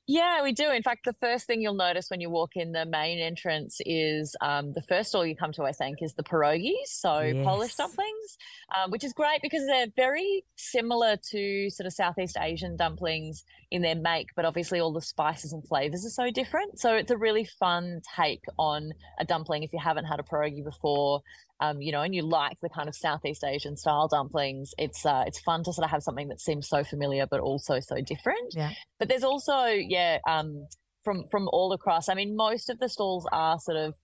Yeah, 0.06 0.42
we 0.42 0.52
do. 0.52 0.70
In 0.70 0.82
fact, 0.82 1.06
the 1.06 1.14
first 1.14 1.46
thing 1.46 1.62
you'll 1.62 1.72
notice 1.72 2.10
when 2.10 2.20
you 2.20 2.28
walk 2.28 2.56
in 2.56 2.72
the 2.72 2.84
main 2.84 3.18
entrance 3.18 3.80
is 3.86 4.36
um, 4.42 4.72
the 4.74 4.82
first 4.82 5.08
stall 5.08 5.24
you 5.24 5.34
come 5.34 5.52
to, 5.52 5.62
I 5.62 5.72
think, 5.72 6.02
is 6.02 6.12
the 6.12 6.22
pierogies, 6.22 6.88
so 6.88 7.20
Yes. 7.20 7.42
Polish 7.42 7.74
dumplings, 7.74 8.38
um, 8.76 8.90
which 8.90 9.02
is 9.02 9.14
great 9.14 9.40
because 9.40 9.66
they're 9.66 9.86
very 9.96 10.44
similar 10.56 11.16
to 11.30 11.70
sort 11.70 11.86
of 11.86 11.94
Southeast 11.94 12.36
Asian 12.38 12.76
dumplings 12.76 13.44
in 13.70 13.80
their 13.80 13.94
make, 13.94 14.28
but 14.36 14.44
obviously 14.44 14.78
all 14.78 14.92
the 14.92 15.00
spices 15.00 15.54
and 15.54 15.66
flavors 15.66 16.04
are 16.04 16.10
so 16.10 16.30
different. 16.30 16.78
So 16.78 16.94
it's 16.94 17.10
a 17.10 17.16
really 17.16 17.44
fun 17.44 18.02
take 18.14 18.44
on 18.58 18.92
a 19.18 19.24
dumpling 19.24 19.62
if 19.62 19.72
you 19.72 19.78
haven't 19.82 20.04
had 20.04 20.20
a 20.20 20.22
pierogi 20.22 20.62
before. 20.62 21.22
Um, 21.64 21.80
you 21.80 21.92
know, 21.92 22.02
and 22.02 22.14
you 22.14 22.22
like 22.22 22.56
the 22.62 22.68
kind 22.68 22.88
of 22.88 22.94
Southeast 22.94 23.42
Asian 23.44 23.76
style 23.76 24.08
dumplings. 24.08 24.72
It's 24.78 25.04
uh, 25.06 25.24
it's 25.26 25.40
fun 25.40 25.62
to 25.64 25.72
sort 25.72 25.84
of 25.84 25.90
have 25.90 26.02
something 26.02 26.28
that 26.28 26.40
seems 26.40 26.68
so 26.68 26.84
familiar 26.84 27.26
but 27.30 27.40
also 27.40 27.80
so 27.80 27.96
different 28.12 28.48
Yeah. 28.54 28.72
but 28.98 29.08
there's 29.08 29.24
also 29.32 29.58
yeah 29.66 30.18
um 30.28 30.66
from 31.04 31.24
from 31.30 31.48
all 31.52 31.72
across 31.72 32.08
i 32.08 32.14
mean 32.14 32.34
most 32.36 32.70
of 32.70 32.78
the 32.80 32.88
stalls 32.88 33.26
are 33.32 33.58
sort 33.58 33.76
of 33.76 33.94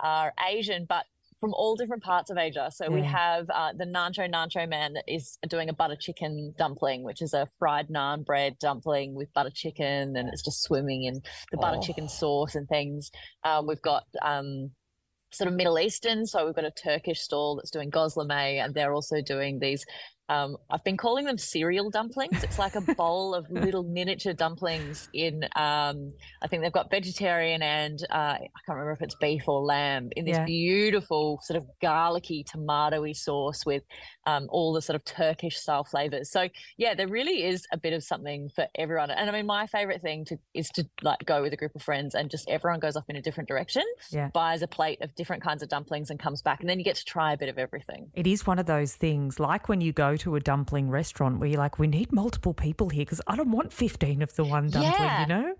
are 0.00 0.32
asian 0.48 0.86
but 0.88 1.04
from 1.40 1.52
all 1.54 1.74
different 1.76 2.02
parts 2.02 2.30
of 2.30 2.36
asia 2.38 2.70
so 2.78 2.90
we 2.90 3.02
have 3.02 3.44
uh, 3.50 3.72
the 3.76 3.84
nancho 3.84 4.24
nancho 4.36 4.68
man 4.68 4.92
that 4.94 5.04
is 5.08 5.38
doing 5.48 5.68
a 5.68 5.72
butter 5.72 5.96
chicken 6.06 6.54
dumpling 6.56 7.02
which 7.02 7.20
is 7.20 7.32
a 7.34 7.48
fried 7.58 7.88
naan 7.88 8.24
bread 8.24 8.52
dumpling 8.60 9.14
with 9.14 9.32
butter 9.34 9.50
chicken 9.62 10.16
and 10.16 10.28
it's 10.32 10.44
just 10.48 10.62
swimming 10.62 11.02
in 11.04 11.14
the 11.52 11.58
butter 11.58 11.78
Oh. 11.78 11.82
chicken 11.82 12.08
sauce 12.08 12.54
and 12.54 12.66
things 12.68 13.10
um, 13.44 13.66
we've 13.66 13.82
got 13.82 14.04
um 14.22 14.70
sort 15.32 15.48
of 15.48 15.54
Middle 15.54 15.78
Eastern. 15.78 16.26
So 16.26 16.44
we've 16.46 16.54
got 16.54 16.64
a 16.64 16.70
Turkish 16.70 17.20
stall 17.20 17.56
that's 17.56 17.70
doing 17.70 17.90
gozleme, 17.90 18.64
and 18.64 18.74
they're 18.74 18.94
also 18.94 19.20
doing 19.20 19.58
these. 19.58 19.84
Um, 20.28 20.56
I've 20.70 20.82
been 20.82 20.96
calling 20.96 21.24
them 21.24 21.38
cereal 21.38 21.90
dumplings. 21.90 22.42
It's 22.42 22.58
like 22.58 22.74
a 22.74 22.80
bowl 22.96 23.34
of 23.34 23.48
little 23.50 23.84
miniature 23.84 24.32
dumplings 24.32 25.08
in. 25.12 25.44
Um, 25.54 26.12
I 26.42 26.48
think 26.48 26.62
they've 26.62 26.72
got 26.72 26.90
vegetarian 26.90 27.62
and 27.62 27.98
uh, 28.10 28.14
I 28.14 28.38
can't 28.66 28.76
remember 28.76 28.92
if 28.92 29.02
it's 29.02 29.14
beef 29.16 29.42
or 29.48 29.60
lamb 29.62 30.08
in 30.16 30.24
this 30.24 30.36
Yeah. 30.36 30.44
beautiful 30.44 31.38
sort 31.42 31.56
of 31.58 31.66
garlicky, 31.80 32.44
tomatoey 32.44 33.16
sauce 33.16 33.64
with 33.64 33.82
um, 34.26 34.46
all 34.50 34.72
the 34.72 34.82
sort 34.82 34.96
of 34.96 35.04
Turkish 35.04 35.56
style 35.56 35.84
flavors. 35.84 36.30
So 36.30 36.48
yeah, 36.76 36.94
there 36.94 37.08
really 37.08 37.44
is 37.44 37.64
a 37.72 37.76
bit 37.76 37.92
of 37.92 38.02
something 38.02 38.48
for 38.54 38.66
everyone. 38.74 39.10
And 39.10 39.30
I 39.30 39.32
mean, 39.32 39.46
my 39.46 39.66
favorite 39.68 40.02
thing 40.02 40.24
to 40.26 40.36
is 40.54 40.68
to 40.70 40.84
like 41.02 41.20
go 41.24 41.42
with 41.42 41.52
a 41.52 41.56
group 41.56 41.74
of 41.76 41.82
friends 41.82 42.14
and 42.16 42.30
just 42.30 42.48
everyone 42.48 42.80
goes 42.80 42.96
off 42.96 43.04
in 43.08 43.14
a 43.16 43.22
different 43.22 43.48
direction 43.48 43.84
Yeah. 44.10 44.30
buys 44.34 44.62
a 44.62 44.66
plate 44.68 45.00
of 45.02 45.14
different 45.14 45.42
kinds 45.44 45.62
of 45.62 45.68
dumplings 45.68 46.10
and 46.10 46.18
comes 46.18 46.42
back 46.42 46.60
and 46.60 46.68
then 46.68 46.78
you 46.78 46.84
get 46.84 46.96
to 46.96 47.04
try 47.04 47.32
a 47.32 47.36
bit 47.36 47.48
of 47.48 47.58
everything 47.58 48.10
It 48.14 48.26
is 48.26 48.46
one 48.46 48.58
of 48.58 48.66
those 48.66 48.94
things, 48.96 49.38
like 49.38 49.68
when 49.68 49.80
you 49.80 49.92
go 49.92 50.15
to 50.18 50.36
a 50.36 50.40
dumpling 50.40 50.90
restaurant 50.90 51.38
where 51.38 51.48
you're 51.48 51.58
like, 51.58 51.78
we 51.78 51.86
need 51.86 52.12
multiple 52.12 52.54
people 52.54 52.88
here 52.88 53.04
because 53.04 53.20
I 53.26 53.36
don't 53.36 53.50
want 53.50 53.72
15 53.72 54.22
of 54.22 54.34
the 54.36 54.44
one 54.44 54.70
dumpling, 54.70 54.92
Yeah. 54.92 55.20
you 55.22 55.26
know? 55.26 55.54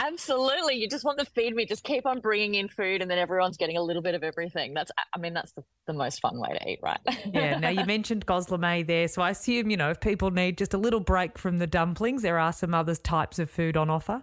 absolutely 0.00 0.76
you 0.76 0.88
just 0.88 1.04
want 1.04 1.18
to 1.18 1.24
feed 1.24 1.52
me 1.52 1.66
just 1.66 1.82
keep 1.82 2.06
on 2.06 2.20
bringing 2.20 2.54
in 2.54 2.68
food 2.68 3.02
and 3.02 3.10
then 3.10 3.18
everyone's 3.18 3.56
getting 3.56 3.76
a 3.76 3.82
little 3.82 4.00
bit 4.00 4.14
of 4.14 4.22
everything 4.22 4.72
that's 4.72 4.92
i 5.12 5.18
mean 5.18 5.34
that's 5.34 5.50
the, 5.54 5.64
the 5.88 5.92
most 5.92 6.20
fun 6.20 6.38
way 6.38 6.56
to 6.56 6.70
eat 6.70 6.78
right 6.84 7.00
Yeah. 7.34 7.58
Now, 7.58 7.70
you 7.70 7.84
mentioned 7.84 8.24
gozleme 8.24 8.86
there. 8.86 9.08
So 9.08 9.22
I 9.22 9.30
assume, 9.30 9.70
you 9.70 9.76
know, 9.76 9.90
if 9.90 10.00
people 10.00 10.30
need 10.30 10.56
just 10.56 10.72
a 10.72 10.78
little 10.78 11.00
break 11.00 11.36
from 11.36 11.58
the 11.58 11.66
dumplings, 11.66 12.22
there 12.22 12.38
are 12.38 12.52
some 12.52 12.74
other 12.74 12.94
types 12.94 13.38
of 13.40 13.50
food 13.50 13.76
on 13.76 13.90
offer. 13.90 14.22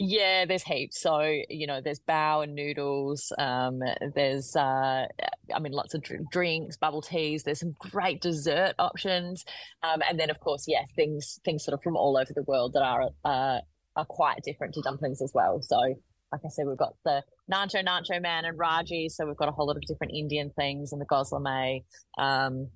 Yeah, 0.00 0.44
there's 0.44 0.62
heaps. 0.62 1.00
So, 1.00 1.20
you 1.48 1.66
know, 1.66 1.80
there's 1.80 1.98
bao 1.98 2.44
and 2.44 2.54
noodles. 2.54 3.32
Um, 3.36 3.80
there's, 4.14 4.54
uh, 4.54 5.06
I 5.52 5.58
mean, 5.60 5.72
lots 5.72 5.94
of 5.94 6.02
dr- 6.02 6.30
drinks, 6.30 6.76
bubble 6.76 7.02
teas. 7.02 7.42
There's 7.42 7.58
some 7.58 7.74
great 7.78 8.20
dessert 8.20 8.74
options. 8.78 9.44
Um, 9.82 10.00
and 10.08 10.18
then, 10.18 10.30
of 10.30 10.38
course, 10.38 10.66
yeah, 10.68 10.84
things, 10.94 11.40
things 11.44 11.64
sort 11.64 11.74
of 11.74 11.82
from 11.82 11.96
all 11.96 12.16
over 12.16 12.32
the 12.32 12.44
world 12.44 12.74
that 12.74 12.82
are, 12.82 13.08
uh, 13.24 13.60
are 13.96 14.04
quite 14.04 14.44
different 14.44 14.74
to 14.74 14.82
dumplings 14.82 15.20
as 15.20 15.32
well. 15.34 15.60
So, 15.62 15.76
like 15.76 16.42
I 16.44 16.48
said, 16.48 16.66
we've 16.68 16.78
got 16.78 16.94
the 17.04 17.24
Nancho 17.52 17.84
Nancho 17.84 18.22
Man 18.22 18.44
and 18.44 18.56
Raji. 18.56 19.08
So 19.08 19.26
we've 19.26 19.36
got 19.36 19.48
a 19.48 19.52
whole 19.52 19.66
lot 19.66 19.76
of 19.76 19.82
different 19.82 20.12
Indian 20.14 20.50
things 20.50 20.92
and 20.92 21.00
the 21.00 21.06
Gozleme. 21.06 21.82
Um, 22.18 22.68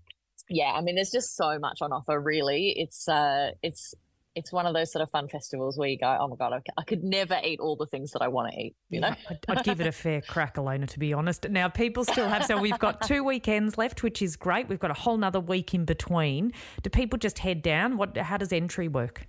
yeah, 0.49 0.73
I 0.73 0.81
mean, 0.81 0.97
there's 0.97 1.13
just 1.13 1.37
so 1.37 1.61
much 1.61 1.79
on 1.83 1.93
offer, 1.93 2.21
really. 2.21 2.75
It's, 2.77 3.07
uh, 3.07 3.53
it's, 3.63 3.95
it's 4.35 4.53
one 4.53 4.67
of 4.67 4.75
those 4.75 4.91
sort 4.91 5.03
of 5.03 5.11
fun 5.11 5.29
festivals 5.29 5.77
where 5.77 5.89
you 5.89 5.99
go, 5.99 6.17
oh 6.19 6.29
my 6.29 6.37
God, 6.37 6.53
I 6.77 6.83
could 6.85 7.05
never 7.05 7.39
eat 7.45 7.61
all 7.61 7.77
the 7.77 7.87
things 7.87 8.13
that 8.13 8.23
I 8.23 8.29
want 8.29 8.53
to 8.53 8.59
eat, 8.59 8.75
you 8.89 9.01
know? 9.01 9.15
I'd, 9.29 9.39
I'd 9.49 9.65
give 9.65 9.81
it 9.81 9.87
a 9.87 9.93
fair 9.93 10.21
crack, 10.29 10.57
Alona, 10.57 10.87
to 10.89 10.99
be 10.99 11.13
honest. 11.13 11.49
Now, 11.49 11.69
people 11.69 12.05
still 12.05 12.29
have, 12.29 12.45
so 12.47 12.61
we've 12.61 12.79
got 12.79 13.03
two 13.03 13.25
weekends 13.25 13.77
left, 13.77 14.03
which 14.03 14.23
is 14.23 14.37
great. 14.37 14.69
We've 14.69 14.81
got 14.81 14.91
a 14.91 14.95
whole 14.95 15.17
nother 15.17 15.41
week 15.41 15.75
in 15.75 15.85
between. 15.85 16.53
Do 16.83 16.91
people 16.91 17.19
just 17.19 17.41
head 17.41 17.63
down? 17.63 17.97
What? 17.97 18.17
How 18.17 18.37
does 18.37 18.53
entry 18.53 18.89
work? 18.89 19.27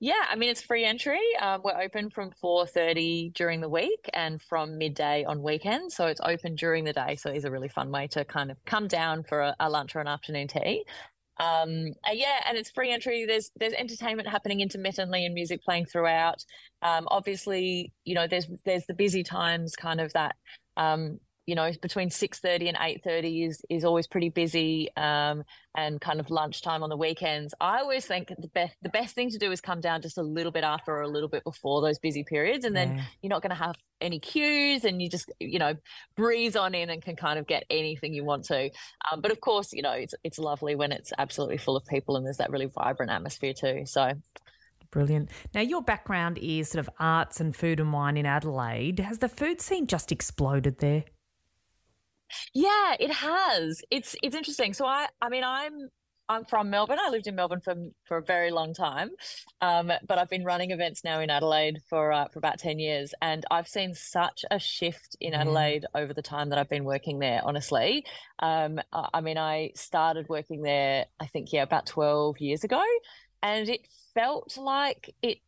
Yeah, 0.00 0.22
I 0.30 0.36
mean 0.36 0.50
it's 0.50 0.62
free 0.62 0.84
entry. 0.84 1.20
Um, 1.40 1.62
we're 1.64 1.80
open 1.80 2.10
from 2.10 2.30
four 2.40 2.66
thirty 2.66 3.30
during 3.34 3.60
the 3.60 3.68
week 3.68 4.08
and 4.12 4.40
from 4.40 4.78
midday 4.78 5.24
on 5.24 5.42
weekends. 5.42 5.94
So 5.94 6.06
it's 6.06 6.20
open 6.22 6.56
during 6.56 6.84
the 6.84 6.92
day. 6.92 7.16
So 7.16 7.30
it's 7.30 7.44
a 7.44 7.50
really 7.50 7.68
fun 7.68 7.90
way 7.90 8.06
to 8.08 8.24
kind 8.24 8.50
of 8.50 8.56
come 8.64 8.86
down 8.86 9.22
for 9.24 9.40
a, 9.40 9.56
a 9.60 9.70
lunch 9.70 9.96
or 9.96 10.00
an 10.00 10.06
afternoon 10.06 10.48
tea. 10.48 10.84
Um, 11.38 11.92
uh, 12.06 12.12
yeah, 12.12 12.40
and 12.46 12.56
it's 12.56 12.70
free 12.70 12.92
entry. 12.92 13.24
There's 13.26 13.50
there's 13.56 13.72
entertainment 13.72 14.28
happening 14.28 14.60
intermittently 14.60 15.24
and 15.24 15.34
music 15.34 15.62
playing 15.64 15.86
throughout. 15.86 16.44
Um, 16.82 17.06
obviously, 17.10 17.92
you 18.04 18.14
know, 18.14 18.26
there's 18.26 18.46
there's 18.64 18.86
the 18.86 18.94
busy 18.94 19.22
times, 19.22 19.74
kind 19.76 20.00
of 20.00 20.12
that. 20.12 20.36
Um, 20.76 21.18
you 21.46 21.54
know, 21.54 21.70
between 21.82 22.10
six 22.10 22.38
thirty 22.40 22.68
and 22.68 22.78
eight 22.80 23.02
thirty 23.04 23.44
is 23.44 23.62
is 23.68 23.84
always 23.84 24.06
pretty 24.06 24.28
busy, 24.30 24.88
um, 24.96 25.44
and 25.76 26.00
kind 26.00 26.20
of 26.20 26.30
lunchtime 26.30 26.82
on 26.82 26.88
the 26.88 26.96
weekends. 26.96 27.54
I 27.60 27.78
always 27.78 28.06
think 28.06 28.28
the 28.28 28.48
best 28.48 28.74
the 28.82 28.88
best 28.88 29.14
thing 29.14 29.30
to 29.30 29.38
do 29.38 29.52
is 29.52 29.60
come 29.60 29.80
down 29.80 30.02
just 30.02 30.18
a 30.18 30.22
little 30.22 30.52
bit 30.52 30.64
after 30.64 30.92
or 30.92 31.02
a 31.02 31.08
little 31.08 31.28
bit 31.28 31.44
before 31.44 31.82
those 31.82 31.98
busy 31.98 32.24
periods, 32.24 32.64
and 32.64 32.74
then 32.74 32.94
Yeah. 32.96 33.04
you're 33.22 33.30
not 33.30 33.42
going 33.42 33.50
to 33.50 33.62
have 33.62 33.76
any 34.00 34.18
queues, 34.20 34.84
and 34.84 35.02
you 35.02 35.08
just 35.10 35.30
you 35.40 35.58
know 35.58 35.74
breeze 36.16 36.56
on 36.56 36.74
in 36.74 36.90
and 36.90 37.02
can 37.02 37.16
kind 37.16 37.38
of 37.38 37.46
get 37.46 37.64
anything 37.70 38.14
you 38.14 38.24
want 38.24 38.44
to. 38.46 38.70
Um, 39.10 39.20
but 39.20 39.30
of 39.30 39.40
course, 39.40 39.72
you 39.72 39.82
know, 39.82 39.92
it's 39.92 40.14
it's 40.24 40.38
lovely 40.38 40.74
when 40.74 40.92
it's 40.92 41.12
absolutely 41.18 41.58
full 41.58 41.76
of 41.76 41.84
people 41.86 42.16
and 42.16 42.24
there's 42.24 42.38
that 42.38 42.50
really 42.50 42.66
vibrant 42.66 43.12
atmosphere 43.12 43.52
too. 43.52 43.82
So 43.86 44.12
Brilliant. 44.90 45.30
Now, 45.54 45.60
your 45.60 45.82
background 45.82 46.38
is 46.38 46.68
sort 46.68 46.78
of 46.86 46.90
arts 47.00 47.40
and 47.40 47.54
food 47.56 47.80
and 47.80 47.92
wine 47.92 48.16
in 48.16 48.26
Adelaide. 48.26 49.00
Has 49.00 49.18
the 49.18 49.28
food 49.28 49.60
scene 49.60 49.88
just 49.88 50.12
exploded 50.12 50.78
there? 50.78 51.04
Yeah, 52.52 52.94
it 52.98 53.12
has. 53.12 53.82
It's 53.90 54.16
it's 54.22 54.36
interesting. 54.36 54.74
So 54.74 54.86
I 54.86 55.08
I 55.20 55.28
mean 55.28 55.44
I'm 55.44 55.88
I'm 56.28 56.44
from 56.46 56.70
Melbourne. 56.70 56.98
I 57.00 57.10
lived 57.10 57.26
in 57.26 57.34
Melbourne 57.34 57.60
for 57.60 57.74
for 58.04 58.16
a 58.16 58.22
very 58.22 58.50
long 58.50 58.72
time, 58.72 59.10
um, 59.60 59.92
but 60.08 60.18
I've 60.18 60.30
been 60.30 60.44
running 60.44 60.70
events 60.70 61.04
now 61.04 61.20
in 61.20 61.28
Adelaide 61.30 61.80
for 61.90 62.12
uh, 62.12 62.28
for 62.32 62.38
about 62.38 62.58
ten 62.58 62.78
years, 62.78 63.12
and 63.20 63.44
I've 63.50 63.68
seen 63.68 63.94
such 63.94 64.44
a 64.50 64.58
shift 64.58 65.16
in 65.20 65.32
Yeah. 65.32 65.42
Adelaide 65.42 65.86
over 65.94 66.14
the 66.14 66.22
time 66.22 66.48
that 66.50 66.58
I've 66.58 66.68
been 66.70 66.84
working 66.84 67.18
there. 67.18 67.40
Honestly, 67.44 68.06
um, 68.38 68.80
I, 68.92 69.08
I 69.14 69.20
mean, 69.20 69.36
I 69.38 69.72
started 69.76 70.28
working 70.28 70.62
there, 70.62 71.06
I 71.20 71.26
think, 71.26 71.52
yeah, 71.52 71.62
about 71.62 71.86
twelve 71.86 72.40
years 72.40 72.64
ago, 72.64 72.82
and 73.42 73.68
it 73.68 73.86
felt 74.14 74.56
like 74.56 75.14
it 75.22 75.38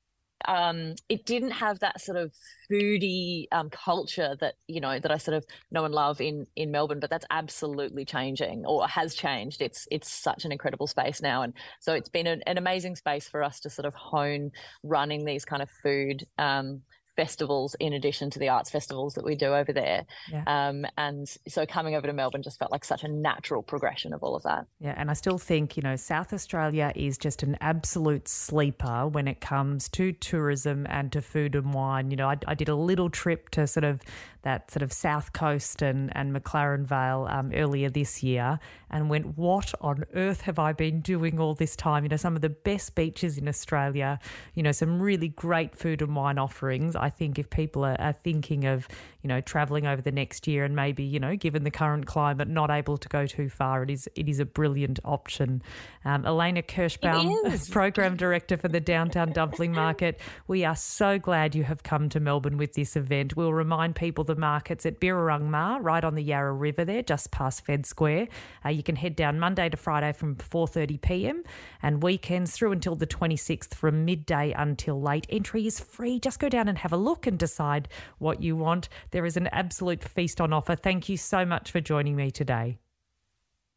um 0.47 0.95
it 1.09 1.25
didn't 1.25 1.51
have 1.51 1.79
that 1.81 2.01
sort 2.01 2.19
of 2.19 2.33
foodie 2.71 3.47
um 3.53 3.71
culture 3.71 4.37
that 4.41 4.55
you 4.69 4.81
know 4.81 4.99
that 4.99 5.11
I 5.11 5.17
sort 5.17 5.37
of 5.37 5.45
know 5.71 5.85
and 5.85 5.95
love 5.95 6.21
in 6.21 6.47
in 6.57 6.71
Melbourne 6.71 7.01
but 7.01 7.11
that's 7.11 7.27
absolutely 7.31 8.05
changing 8.05 8.65
or 8.67 8.87
has 8.87 9.15
changed. 9.15 9.63
It's 9.63 9.89
it's 9.91 10.11
such 10.11 10.45
an 10.45 10.53
incredible 10.53 10.87
space 10.87 11.23
now. 11.23 11.43
And 11.43 11.55
so 11.81 11.95
it's 11.95 12.09
been 12.09 12.27
an, 12.27 12.43
an 12.47 12.59
amazing 12.59 12.97
space 12.97 13.29
for 13.29 13.43
us 13.43 13.61
to 13.61 13.71
sort 13.71 13.87
of 13.87 13.95
hone 13.95 14.51
running 14.83 15.25
these 15.25 15.45
kind 15.45 15.63
of 15.63 15.71
food 15.83 16.27
um 16.39 16.83
festivals 17.17 17.75
in 17.81 17.93
addition 17.95 18.31
to 18.31 18.39
the 18.39 18.49
arts 18.49 18.71
festivals 18.71 19.15
that 19.15 19.25
we 19.25 19.35
do 19.35 19.55
over 19.55 19.73
there 19.73 20.05
Yeah. 20.31 20.45
um 20.47 20.85
and 20.97 21.27
so 21.49 21.67
coming 21.67 21.95
over 21.95 22.07
to 22.07 22.13
Melbourne 22.13 22.43
just 22.43 22.59
felt 22.59 22.71
like 22.71 22.85
such 22.85 23.03
a 23.05 23.09
natural 23.09 23.63
progression 23.63 24.13
of 24.13 24.23
all 24.23 24.37
of 24.37 24.43
that 24.43 24.67
Yeah, 24.79 24.95
and 24.97 25.11
I 25.11 25.15
still 25.15 25.39
think, 25.39 25.77
you 25.77 25.83
know, 25.83 25.97
South 25.97 26.33
Australia 26.33 26.93
is 26.95 27.19
just 27.19 27.43
an 27.43 27.57
absolute 27.61 28.29
sleeper 28.29 29.09
when 29.09 29.27
it 29.27 29.41
comes 29.41 29.89
to 29.91 30.13
tourism 30.13 30.87
and 30.91 31.11
to 31.13 31.21
food 31.23 31.55
and 31.55 31.73
wine. 31.73 32.11
You 32.11 32.17
know, 32.17 32.29
I, 32.29 32.37
I 32.47 32.55
did 32.55 32.69
a 32.69 32.75
little 32.75 33.09
trip 33.11 33.49
to 33.51 33.67
sort 33.67 33.85
of 33.85 34.01
that 34.43 34.71
sort 34.71 34.83
of 34.83 34.93
South 34.93 35.33
Coast 35.33 35.83
and, 35.83 36.15
and 36.15 36.35
McLaren 36.35 36.85
Vale 36.85 37.27
um, 37.29 37.51
earlier 37.53 37.91
this 37.91 38.23
year 38.23 38.61
and 38.91 39.11
went, 39.11 39.37
what 39.37 39.75
on 39.81 40.05
earth 40.15 40.43
have 40.43 40.59
I 40.61 40.73
been 40.73 41.01
doing 41.01 41.41
all 41.41 41.55
this 41.55 41.75
time? 41.75 42.05
You 42.05 42.11
know, 42.11 42.17
some 42.17 42.37
of 42.37 42.43
the 42.43 42.49
best 42.51 42.95
beaches 42.95 43.39
in 43.39 43.49
Australia, 43.49 44.21
you 44.55 44.63
know, 44.63 44.73
some 44.73 45.03
really 45.03 45.29
great 45.29 45.77
food 45.77 46.01
and 46.01 46.15
wine 46.15 46.39
offerings. 46.39 46.95
I 46.95 47.06
think 47.11 47.39
if 47.39 47.51
people 47.51 47.85
are, 47.85 48.01
are 48.01 48.13
thinking 48.13 48.65
of, 48.65 48.89
you 49.27 49.29
know, 49.29 49.41
traveling 49.41 49.89
over 49.89 50.01
the 50.01 50.13
next 50.13 50.47
year 50.47 50.65
and 50.65 50.77
maybe, 50.77 51.03
you 51.03 51.19
know, 51.19 51.35
given 51.35 51.65
the 51.65 51.71
current 51.73 52.07
climate, 52.07 52.47
not 52.47 52.71
able 52.71 52.97
to 52.97 53.09
go 53.09 53.27
too 53.27 53.49
far, 53.49 53.83
it 53.83 53.91
is 53.91 54.09
it 54.15 54.29
is 54.29 54.39
a 54.39 54.45
brilliant 54.45 55.01
option. 55.05 55.63
Um, 56.05 56.25
Elena 56.25 56.63
Kirschbaum, 56.63 57.69
program 57.73 58.17
director 58.17 58.57
for 58.57 58.69
the 58.69 58.79
Downtown 58.79 59.33
Dumpling 59.33 59.73
Market, 59.73 60.21
we 60.47 60.65
are 60.65 60.77
so 60.77 61.19
glad 61.19 61.57
you 61.57 61.65
have 61.65 61.83
come 61.83 62.09
to 62.11 62.21
Melbourne 62.21 62.57
with 62.57 62.75
this 62.75 62.95
event. 62.95 63.37
We'll 63.37 63.53
remind 63.53 63.97
people 63.97 64.23
the 64.23 64.37
market's 64.37 64.87
at 64.87 65.01
Birrarung 65.01 65.47
Marr, 65.47 65.83
right 65.83 66.05
on 66.05 66.15
the 66.15 66.23
Yarra 66.23 66.53
River 66.53 66.85
there, 66.85 67.03
just 67.03 67.33
past 67.33 67.67
Fed 67.67 67.85
Square. 67.85 68.29
Uh, 68.65 68.69
you 68.69 68.85
can 68.85 68.95
head 68.95 69.17
down 69.17 69.41
Monday 69.41 69.69
to 69.69 69.77
Friday 69.77 70.13
from 70.13 70.37
4:30 70.37 71.01
p.m. 71.01 71.43
and 71.83 72.01
weekends 72.01 72.53
through 72.53 72.71
until 72.71 72.95
the 72.95 73.09
26th 73.09 73.75
from 73.75 74.05
midday 74.05 74.55
until 74.57 75.03
late. 75.03 75.27
Entry 75.29 75.67
is 75.67 75.81
free. 75.81 76.21
Just 76.21 76.39
go 76.39 76.49
down 76.49 76.69
and 76.69 76.79
have 76.79 76.93
a 76.93 76.97
look 76.97 77.27
and 77.27 77.37
decide 77.37 77.89
what 78.19 78.41
you 78.41 78.55
want. 78.55 78.89
There 79.17 79.25
is 79.25 79.39
an 79.39 79.47
absolute 79.47 80.05
feast 80.05 80.43
on 80.43 80.53
offer. 80.53 80.77
Thank 80.77 81.09
you 81.09 81.17
so 81.17 81.47
much 81.47 81.71
for 81.71 81.81
joining 81.81 82.17
me 82.17 82.31
today. 82.31 82.77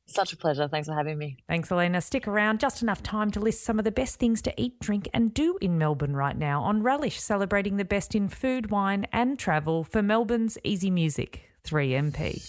such 0.05 0.33
a 0.33 0.35
pleasure 0.35 0.67
thanks 0.67 0.89
for 0.89 0.93
having 0.93 1.17
me 1.17 1.37
Thanks, 1.47 1.71
Elena. 1.71 2.01
Stick 2.01 2.27
around 2.27 2.59
just 2.59 2.81
enough 2.81 3.01
time 3.01 3.31
to 3.31 3.39
list 3.39 3.63
some 3.63 3.79
of 3.79 3.85
the 3.85 3.91
best 3.91 4.19
things 4.19 4.41
to 4.41 4.61
eat, 4.61 4.81
drink, 4.81 5.07
and 5.13 5.33
do 5.33 5.57
in 5.61 5.77
Melbourne 5.77 6.13
right 6.13 6.37
now 6.37 6.61
on 6.63 6.83
Relish, 6.83 7.21
celebrating 7.21 7.77
the 7.77 7.85
best 7.85 8.15
in 8.15 8.27
food, 8.27 8.69
wine, 8.69 9.07
and 9.13 9.39
travel 9.39 9.85
for 9.85 10.03
Melbourne's 10.03 10.57
Easy 10.65 10.91
Music 10.91 11.49
3MP. 11.63 12.43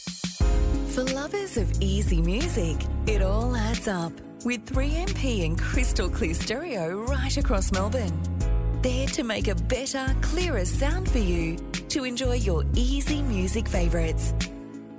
For 0.93 1.05
lovers 1.15 1.59
of 1.59 1.71
easy 1.81 2.21
music, 2.21 2.77
it 3.07 3.23
all 3.23 3.55
adds 3.55 3.87
up 3.87 4.13
with 4.45 4.67
3MP 4.67 5.47
and 5.47 5.57
crystal 5.57 6.09
clear 6.09 6.35
stereo 6.35 7.05
right 7.05 7.37
across 7.37 7.71
Melbourne. 7.71 8.40
There 8.83 9.07
to 9.09 9.25
make 9.25 9.49
a 9.49 9.55
better, 9.55 10.07
clearer 10.23 10.65
sound 10.65 11.11
for 11.11 11.19
you 11.19 11.57
to 11.91 12.05
enjoy 12.05 12.37
your 12.37 12.65
easy 12.75 13.21
music 13.21 13.69
favourites. 13.69 14.33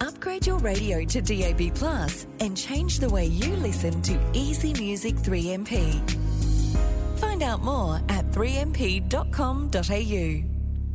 Upgrade 0.01 0.45
your 0.45 0.59
radio 0.59 1.03
to 1.05 1.19
DAB 1.19 1.73
Plus 1.73 2.27
and 2.39 2.55
change 2.55 2.99
the 2.99 3.09
way 3.09 3.25
you 3.25 3.55
listen 3.55 4.03
to 4.03 4.19
Easy 4.33 4.73
Music 4.73 5.15
3MP. 5.15 5.99
Find 7.19 7.41
out 7.41 7.63
more 7.63 7.99
at 8.09 8.29
3mp.com.au. 8.29 10.50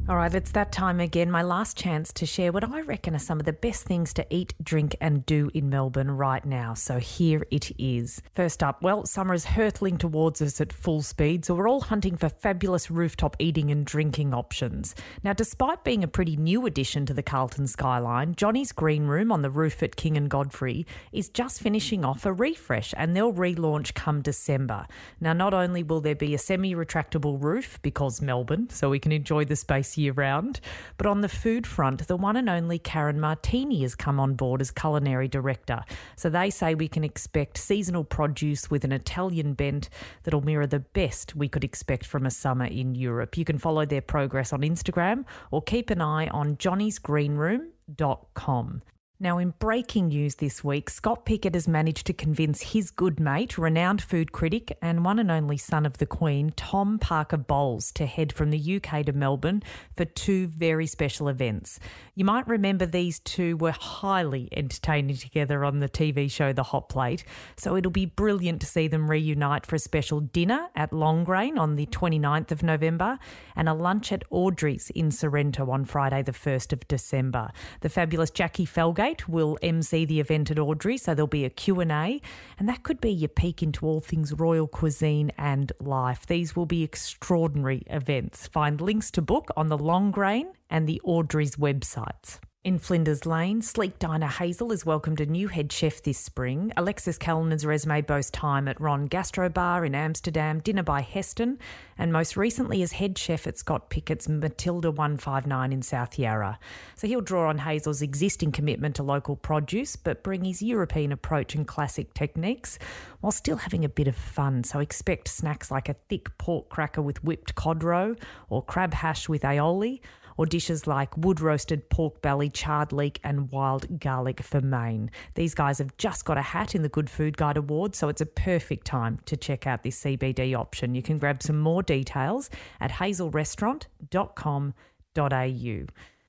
All 0.09 0.15
right, 0.15 0.33
it's 0.33 0.53
that 0.53 0.71
time 0.71 1.01
again. 1.01 1.33
My 1.33 1.43
last 1.43 1.77
chance 1.77 2.13
to 2.13 2.27
share 2.27 2.53
what 2.53 2.63
I 2.63 2.83
reckon 2.83 3.17
are 3.17 3.19
some 3.19 3.41
of 3.41 3.45
the 3.45 3.53
best 3.53 3.87
things 3.87 4.13
to 4.15 4.27
eat, 4.31 4.55
drink, 4.63 4.95
and 5.01 5.27
do 5.27 5.51
in 5.53 5.69
Melbourne 5.69 6.13
right 6.13 6.45
now. 6.45 6.75
So 6.75 7.01
here 7.01 7.45
it 7.51 7.73
is. 7.77 8.23
First 8.37 8.63
up, 8.63 8.83
well, 8.83 9.05
summer 9.05 9.35
is 9.35 9.45
hurtling 9.45 9.99
towards 9.99 10.41
us 10.41 10.61
at 10.61 10.73
full 10.73 11.03
speed, 11.03 11.45
so 11.45 11.57
we're 11.57 11.69
all 11.69 11.81
hunting 11.81 12.17
for 12.17 12.29
fabulous 12.29 12.89
rooftop 12.89 13.35
eating 13.41 13.73
and 13.73 13.85
drinking 13.85 14.33
options. 14.33 14.95
Now, 15.25 15.33
despite 15.33 15.83
being 15.83 16.05
a 16.05 16.09
pretty 16.09 16.37
new 16.37 16.67
addition 16.67 17.05
to 17.07 17.15
the 17.15 17.25
Carlton 17.25 17.67
skyline, 17.67 18.37
Johnny's 18.37 18.71
Green 18.71 19.09
Room 19.09 19.33
on 19.33 19.43
the 19.43 19.51
roof 19.51 19.83
at 19.83 19.97
King 19.97 20.17
and 20.17 20.31
Godfrey 20.31 20.87
is 21.11 21.31
just 21.31 21.61
finishing 21.61 22.05
off 22.05 22.25
a 22.25 22.33
refresh 22.33 22.95
and 22.97 23.17
they'll 23.17 23.33
relaunch 23.33 23.95
come 23.95 24.23
December. 24.23 24.87
Now, 25.21 25.33
not 25.33 25.53
only 25.53 25.83
will 25.83 26.01
there 26.01 26.15
be 26.15 26.33
a 26.33 26.39
semi 26.39 26.77
retractable 26.77 27.43
roof 27.43 27.81
because 27.83 28.23
Melbourne, 28.23 28.71
so 28.71 28.89
we 28.89 29.01
can 29.01 29.11
enjoy 29.11 29.45
the 29.45 29.57
space 29.57 29.96
year 29.97 30.13
round, 30.13 30.61
but 30.97 31.07
on 31.07 31.21
the 31.21 31.29
food 31.29 31.65
front, 31.67 32.07
the 32.07 32.17
one 32.17 32.37
and 32.37 32.49
only 32.49 32.79
Karen 32.79 33.21
Martini 33.21 33.83
has 33.83 33.95
come 33.95 34.21
on 34.21 34.35
board 34.35 34.61
as 34.61 34.71
culinary 34.71 35.29
director. 35.29 35.83
So 36.17 36.31
they 36.31 36.51
say 36.51 36.75
we 36.75 36.89
can 36.89 37.05
expect 37.05 37.59
seasonal 37.59 38.05
produce 38.05 38.71
with 38.71 38.85
an 38.85 38.93
Italian 38.93 39.55
bent 39.55 39.89
that'll 40.23 40.43
mirror 40.43 40.67
the 40.67 40.81
best 40.81 41.37
we 41.37 41.49
could 41.49 41.65
expect 41.65 42.07
from 42.07 42.27
a 42.27 42.31
summer 42.31 42.67
in 42.67 42.95
Europe. 42.95 43.37
You 43.37 43.45
can 43.45 43.59
follow 43.59 43.87
their 43.87 44.03
progress 44.03 44.53
on 44.53 44.61
Instagram 44.61 45.25
or 45.51 45.63
keep 45.63 45.91
an 45.91 46.01
eye 46.01 46.29
on 46.29 46.57
johnny'sgreenroom.com. 46.57 48.83
Now, 49.19 49.39
in 49.39 49.55
breaking 49.59 50.09
news 50.09 50.35
this 50.35 50.63
week, 50.63 50.91
Scott 50.91 51.25
Pickett 51.25 51.55
has 51.55 51.67
managed 51.67 52.07
to 52.09 52.13
convince 52.13 52.61
his 52.61 52.91
good 52.91 53.19
mate, 53.19 53.57
renowned 53.57 54.03
food 54.03 54.31
critic, 54.31 54.77
and 54.83 55.07
one 55.07 55.19
and 55.19 55.31
only 55.31 55.57
son 55.57 55.87
of 55.87 55.97
the 55.97 56.05
Queen, 56.05 56.53
Tom 56.55 56.99
Parker 56.99 57.39
Bowles, 57.39 57.91
to 57.93 58.05
head 58.05 58.31
from 58.31 58.51
the 58.51 58.77
UK 58.77 59.07
to 59.07 59.15
Melbourne 59.15 59.63
for 59.97 60.05
two 60.05 60.49
very 60.49 60.87
special 60.87 61.29
events. 61.29 61.81
You 62.15 62.27
might 62.27 62.47
remember 62.47 62.85
these 62.85 63.19
two 63.21 63.57
were 63.57 63.73
highly 63.73 64.51
entertaining 64.53 65.17
together 65.17 65.65
on 65.65 65.79
the 65.81 65.89
TV 65.89 66.31
show 66.31 66.53
The 66.53 66.65
Hot 66.65 66.91
Plate, 66.91 67.25
so 67.57 67.75
it'll 67.75 67.91
be 67.91 68.05
brilliant 68.05 68.61
to 68.61 68.67
see 68.67 68.87
them 68.87 69.11
reunite 69.11 69.65
for 69.65 69.77
a 69.77 69.79
special 69.79 70.21
dinner 70.21 70.69
at 70.77 70.91
Longrain 70.91 71.59
on 71.59 71.77
the 71.77 71.87
29th 71.87 72.51
of 72.51 72.63
November 72.63 73.19
and 73.57 73.67
a 73.67 73.73
lunch 73.73 74.13
at 74.13 74.25
Audrey's 74.29 74.91
in 74.91 75.11
Sorrento 75.11 75.71
on 75.71 75.87
Friday, 75.87 76.23
the 76.23 76.33
1st 76.33 76.75
of 76.75 76.87
December. 76.87 77.51
The 77.81 77.89
fabulous 77.89 78.31
Jacqui 78.31 78.69
Felgate 78.69 79.06
will 79.29 79.59
MC 79.63 80.05
the 80.05 80.21
event 80.21 80.51
at 80.51 80.59
Audrey, 80.59 80.97
so 80.97 81.15
there'll 81.15 81.27
be 81.27 81.45
a 81.45 81.51
Q&A, 81.51 82.21
and 82.59 82.69
that 82.69 82.83
could 82.83 83.01
be 83.01 83.11
your 83.11 83.29
peek 83.29 83.63
into 83.63 83.87
all 83.87 84.01
things 84.01 84.33
royal 84.33 84.67
cuisine 84.67 85.31
and 85.39 85.73
life. 85.81 86.27
These 86.27 86.57
will 86.57 86.67
be 86.67 86.83
extraordinary 86.83 87.83
events. 87.87 88.49
Find 88.49 88.81
links 88.81 89.11
to 89.13 89.23
book 89.23 89.49
on 89.57 89.69
the 89.69 89.79
Longrain 89.79 90.47
and 90.71 90.87
the 90.87 91.01
Audrey's 91.05 91.57
websites. 91.57 92.39
In 92.67 92.81
Flinders 92.81 93.25
Lane, 93.25 93.63
Sleek 93.63 93.97
Diner 94.01 94.27
Hazel 94.27 94.71
has 94.71 94.85
welcomed 94.85 95.21
a 95.21 95.27
new 95.27 95.47
head 95.47 95.71
chef 95.71 96.03
this 96.03 96.19
spring. 96.19 96.73
Alexis 96.77 97.17
Kellner's 97.17 97.65
resume 97.65 98.01
boasts 98.01 98.33
time 98.33 98.67
at 98.67 98.81
Ron 98.81 99.07
Gastro 99.07 99.49
Bar 99.49 99.85
in 99.85 99.95
Amsterdam, 99.95 100.59
Dinner 100.59 100.83
by 100.83 101.01
Heston, 101.01 101.61
and 101.97 102.13
most 102.13 102.37
recently 102.37 102.83
as 102.83 102.91
head 102.91 103.17
chef 103.17 103.47
at 103.47 103.57
Scott 103.57 103.89
Pickett's 103.89 104.29
Matilda 104.29 104.91
159 104.91 105.73
in 105.73 105.81
South 105.81 106.19
Yarra. 106.19 106.59
So 106.97 107.07
he'll 107.07 107.21
draw 107.21 107.51
on 107.51 107.59
Hazel's 107.59 108.03
existing 108.03 108.51
commitment 108.51 108.97
to 108.97 109.05
local 109.05 109.37
produce, 109.37 109.95
but 109.95 110.25
bring 110.25 110.45
his 110.45 110.61
European 110.61 111.13
approach 111.13 111.55
and 111.55 111.69
classic 111.69 112.15
techniques 112.15 112.81
while 113.21 113.31
still 113.31 113.59
having 113.59 113.85
a 113.85 113.89
bit 113.89 114.09
of 114.09 114.17
fun. 114.17 114.65
So 114.65 114.81
expect 114.81 115.29
snacks 115.29 115.71
like 115.71 115.89
a 115.89 115.95
thick 116.09 116.37
pork 116.37 116.69
cracker 116.69 117.01
with 117.01 117.23
whipped 117.23 117.55
cod 117.55 117.85
roe 117.85 118.17
or 118.49 118.61
crab 118.61 118.93
hash 118.93 119.29
with 119.29 119.43
aioli 119.43 120.01
or 120.37 120.47
dishes 120.47 120.87
like 120.87 121.17
wood 121.17 121.41
roasted 121.41 121.89
pork 121.91 122.23
belly, 122.23 122.49
charred 122.49 122.93
leek, 122.93 123.19
and 123.25 123.51
wild 123.51 124.01
garlic 124.01 124.43
for 124.43 124.61
main. 124.61 125.11
These 125.35 125.55
guys 125.55 125.79
have 125.79 125.97
just 125.97 126.25
got 126.25 126.39
a 126.39 126.43
hat 126.43 126.75
in 126.75 126.83
the 126.83 126.89
Good 126.89 127.11
Food 127.11 127.37
Guide 127.37 127.57
Award, 127.57 127.95
so 127.95 128.09
it's 128.09 128.21
a 128.21 128.27
perfect 128.27 128.87
time 128.87 129.19
to 129.27 129.37
check 129.37 129.67
out 129.67 129.83
this 129.83 130.03
CBD 130.03 130.59
option. 130.59 130.95
You 130.95 131.03
can 131.03 131.19
grab 131.19 131.43
some 131.43 131.59
more 131.59 131.83
details 131.83 132.51
at 132.81 132.93
hazelrestaurant.com.au 132.93 135.87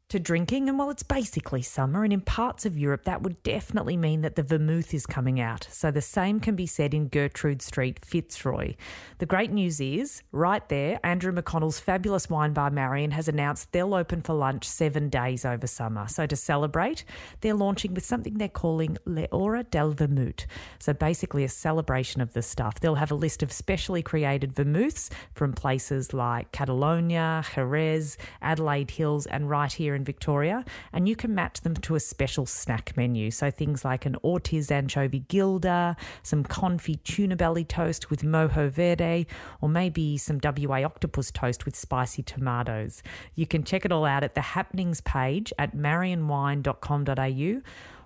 to 0.09 0.19
drinking. 0.19 0.69
And 0.69 0.79
while 0.79 0.89
it's 0.89 1.03
basically 1.03 1.61
summer, 1.61 2.03
and 2.03 2.13
in 2.13 2.21
parts 2.21 2.65
of 2.65 2.77
Europe, 2.77 3.03
that 3.03 3.21
would 3.21 3.43
definitely 3.43 3.97
mean 3.97 4.21
that 4.21 4.35
the 4.35 4.43
vermouth 4.43 4.93
is 4.93 5.05
coming 5.05 5.41
out. 5.41 5.67
So 5.69 5.91
the 5.91 6.01
same 6.01 6.39
can 6.39 6.55
be 6.55 6.65
said 6.65 6.93
in 6.93 7.09
Gertrude 7.09 7.61
Street, 7.61 8.05
Fitzroy. 8.05 8.75
The 9.17 9.25
great 9.25 9.51
news 9.51 9.81
is, 9.81 10.23
right 10.31 10.67
there, 10.69 10.99
Andrew 11.03 11.33
McConnell's 11.33 11.79
fabulous 11.79 12.29
wine 12.29 12.53
bar 12.53 12.69
Marion 12.69 13.11
has 13.11 13.27
announced 13.27 13.71
they'll 13.73 13.93
open 13.93 14.21
for 14.21 14.33
lunch 14.33 14.63
seven 14.63 15.09
days 15.09 15.43
over 15.43 15.67
summer. 15.67 16.07
So 16.07 16.25
to 16.25 16.35
celebrate, 16.35 17.03
they're 17.41 17.53
launching 17.53 17.93
with 17.93 18.05
something 18.05 18.37
they're 18.37 18.47
calling 18.47 18.97
Le 19.05 19.27
Hora 19.31 19.63
del 19.63 19.91
Vermouth. 19.91 20.45
So 20.79 20.93
basically 20.93 21.43
a 21.43 21.49
celebration 21.49 22.21
of 22.21 22.31
the 22.33 22.41
stuff. 22.41 22.79
They'll 22.79 22.95
have 22.95 23.11
a 23.11 23.15
list 23.15 23.43
of 23.43 23.51
specially 23.51 24.01
created 24.01 24.53
vermouths 24.53 25.09
from 25.33 25.51
places 25.51 26.13
like 26.13 26.53
Catalonia, 26.53 27.43
Jerez, 27.53 28.17
Adelaide 28.41 28.91
Hills, 28.91 29.25
and 29.25 29.49
right 29.49 29.71
here 29.71 29.96
in 29.97 30.05
Victoria, 30.05 30.63
and 30.93 31.09
you 31.09 31.15
can 31.17 31.35
match 31.35 31.59
them 31.59 31.75
to 31.75 31.95
a 31.95 31.99
special 31.99 32.45
snack 32.45 32.95
menu. 32.95 33.29
So 33.31 33.51
things 33.51 33.83
like 33.83 34.05
an 34.05 34.15
Ortiz 34.23 34.71
anchovy 34.71 35.25
gilda, 35.27 35.97
some 36.23 36.45
confit 36.45 37.03
tuna 37.03 37.35
belly 37.35 37.65
toast 37.65 38.09
with 38.09 38.21
mojo 38.21 38.69
verde, 38.69 39.27
or 39.59 39.67
maybe 39.67 40.17
some 40.17 40.39
WA 40.41 40.83
octopus 40.85 41.31
toast 41.31 41.65
with 41.65 41.75
spicy 41.75 42.23
tomatoes. 42.23 43.03
You 43.35 43.45
can 43.45 43.65
check 43.65 43.83
it 43.83 43.91
all 43.91 44.05
out 44.05 44.23
at 44.23 44.35
the 44.35 44.41
happenings 44.41 45.01
page 45.01 45.51
at 45.59 45.75
marionwine.com.au 45.75 47.61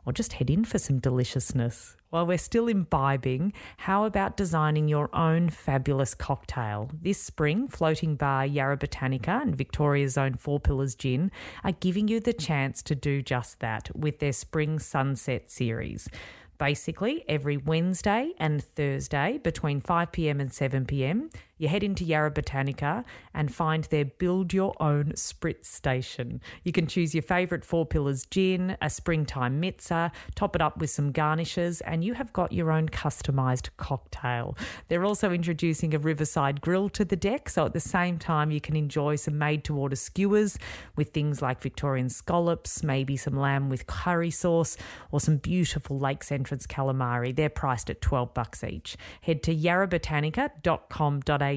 or 0.06 0.14
just 0.14 0.34
head 0.34 0.50
in 0.50 0.66
for 0.66 0.78
some 0.78 1.00
deliciousness. 1.00 1.96
While 2.10 2.28
we're 2.28 2.38
still 2.38 2.68
imbibing, 2.68 3.54
how 3.78 4.04
about 4.04 4.36
designing 4.36 4.90
your 4.90 5.10
own 5.16 5.50
fabulous 5.50 6.14
cocktail? 6.14 6.90
This 7.02 7.22
spring, 7.22 7.70
Floating 7.70 8.16
Bar 8.16 8.46
Yarra 8.46 8.78
Botanica 8.78 9.42
and 9.42 9.56
Victoria's 9.56 10.18
own 10.18 10.34
Four 10.34 10.60
Pillars 10.60 10.94
Gin 10.94 11.32
are 11.64 11.72
giving 11.72 12.10
you 12.10 12.20
the 12.20 12.34
chance 12.34 12.82
to 12.84 12.96
do 12.96 13.22
just 13.22 13.62
that 13.62 13.90
with 13.96 14.20
their 14.20 14.34
Spring 14.34 14.78
Sunset 14.78 15.50
series. 15.50 16.10
Basically, 16.58 17.24
every 17.28 17.58
Wednesday 17.58 18.34
and 18.38 18.64
Thursday 18.64 19.40
between 19.42 19.82
5 19.82 20.12
pm 20.12 20.40
and 20.40 20.54
7 20.54 20.86
pm, 20.86 21.32
you 21.62 21.67
head 21.67 21.84
into 21.84 22.04
Yarra 22.04 22.32
Botanica 22.32 23.06
and 23.36 23.54
find 23.54 23.84
their 23.86 24.06
build 24.06 24.52
your 24.52 24.74
own 24.82 25.12
spritz 25.13 25.65
station. 25.65 26.41
You 26.63 26.71
can 26.71 26.88
choose 26.88 27.13
your 27.13 27.21
favourite 27.21 27.63
Four 27.63 27.86
Pillars 27.86 28.26
gin, 28.26 28.76
a 28.82 28.89
springtime 28.89 29.62
mitza, 29.62 30.12
top 30.34 30.56
it 30.56 30.62
up 30.62 30.80
with 30.80 30.89
some 30.89 31.12
garnishes, 31.12 31.82
and 31.82 32.04
you 32.04 32.15
have 32.15 32.34
got 32.34 32.52
your 32.52 32.71
own 32.71 32.89
customised 32.89 33.69
cocktail. 33.78 34.58
They're 34.88 35.06
also 35.06 35.32
introducing 35.32 35.93
a 35.93 36.00
riverside 36.00 36.62
grill 36.62 36.89
to 36.89 37.06
the 37.06 37.15
deck, 37.15 37.47
so 37.47 37.67
at 37.67 37.74
the 37.74 37.80
same 37.80 38.17
time, 38.17 38.50
you 38.50 38.60
can 38.60 38.76
enjoy 38.76 39.15
some 39.15 39.38
made 39.38 39.63
to 39.65 39.78
order 39.78 39.95
skewers 39.95 40.58
with 40.95 41.12
things 41.12 41.43
like 41.43 41.62
Victorian 41.62 42.10
scallops, 42.10 42.82
maybe 42.82 43.15
some 43.15 43.38
lamb 43.38 43.69
with 43.69 43.86
curry 43.86 44.32
sauce, 44.32 44.78
or 45.12 45.19
some 45.19 45.38
beautiful 45.38 46.00
lakes 46.00 46.32
entrance 46.32 46.65
calamari. 46.65 47.36
They're 47.36 47.50
priced 47.50 47.91
at 47.91 48.02
12 48.02 48.34
bucks 48.34 48.63
each. 48.63 48.97
Head 49.21 49.43
to 49.43 49.56
yarrabotanica.com.au 49.56 51.51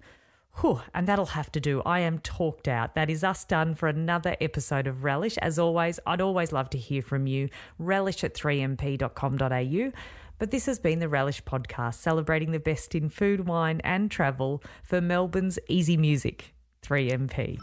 Whew, 0.62 0.82
and 0.94 1.08
that'll 1.08 1.26
have 1.28 1.52
to 1.54 1.60
do. 1.60 1.82
I 1.86 2.02
am 2.02 2.20
talked 2.20 2.68
out. 2.68 2.96
That 2.96 3.10
is 3.10 3.24
us 3.24 3.46
done 3.46 3.76
for 3.76 3.88
another 3.88 4.36
episode 4.42 4.88
of 4.88 5.04
Relish. 5.04 5.38
As 5.38 5.58
always, 5.58 6.00
I'd 6.06 6.22
always 6.22 6.52
love 6.52 6.70
to 6.72 6.78
hear 6.78 7.02
from 7.02 7.28
you. 7.28 7.50
Relish 7.78 8.24
at 8.24 8.34
3mp.com.au. 8.34 9.92
But 10.38 10.52
this 10.52 10.66
has 10.66 10.80
been 10.80 11.00
the 11.00 11.10
Relish 11.10 11.44
podcast, 11.44 11.96
celebrating 11.96 12.52
the 12.52 12.60
best 12.60 12.96
in 12.96 13.10
food, 13.10 13.48
wine, 13.48 13.82
and 13.84 14.10
travel 14.10 14.64
for 14.84 15.02
Melbourne's 15.02 15.60
easy 15.68 15.98
music. 15.98 16.54
3MP. 16.82 17.60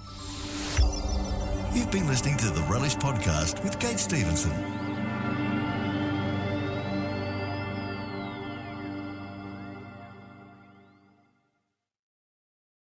You've 1.74 1.90
been 1.90 2.06
listening 2.06 2.36
to 2.38 2.50
the 2.50 2.66
Relish 2.70 2.96
Podcast 2.96 3.62
with 3.62 3.78
Kate 3.78 3.98
Stevenson. 3.98 4.75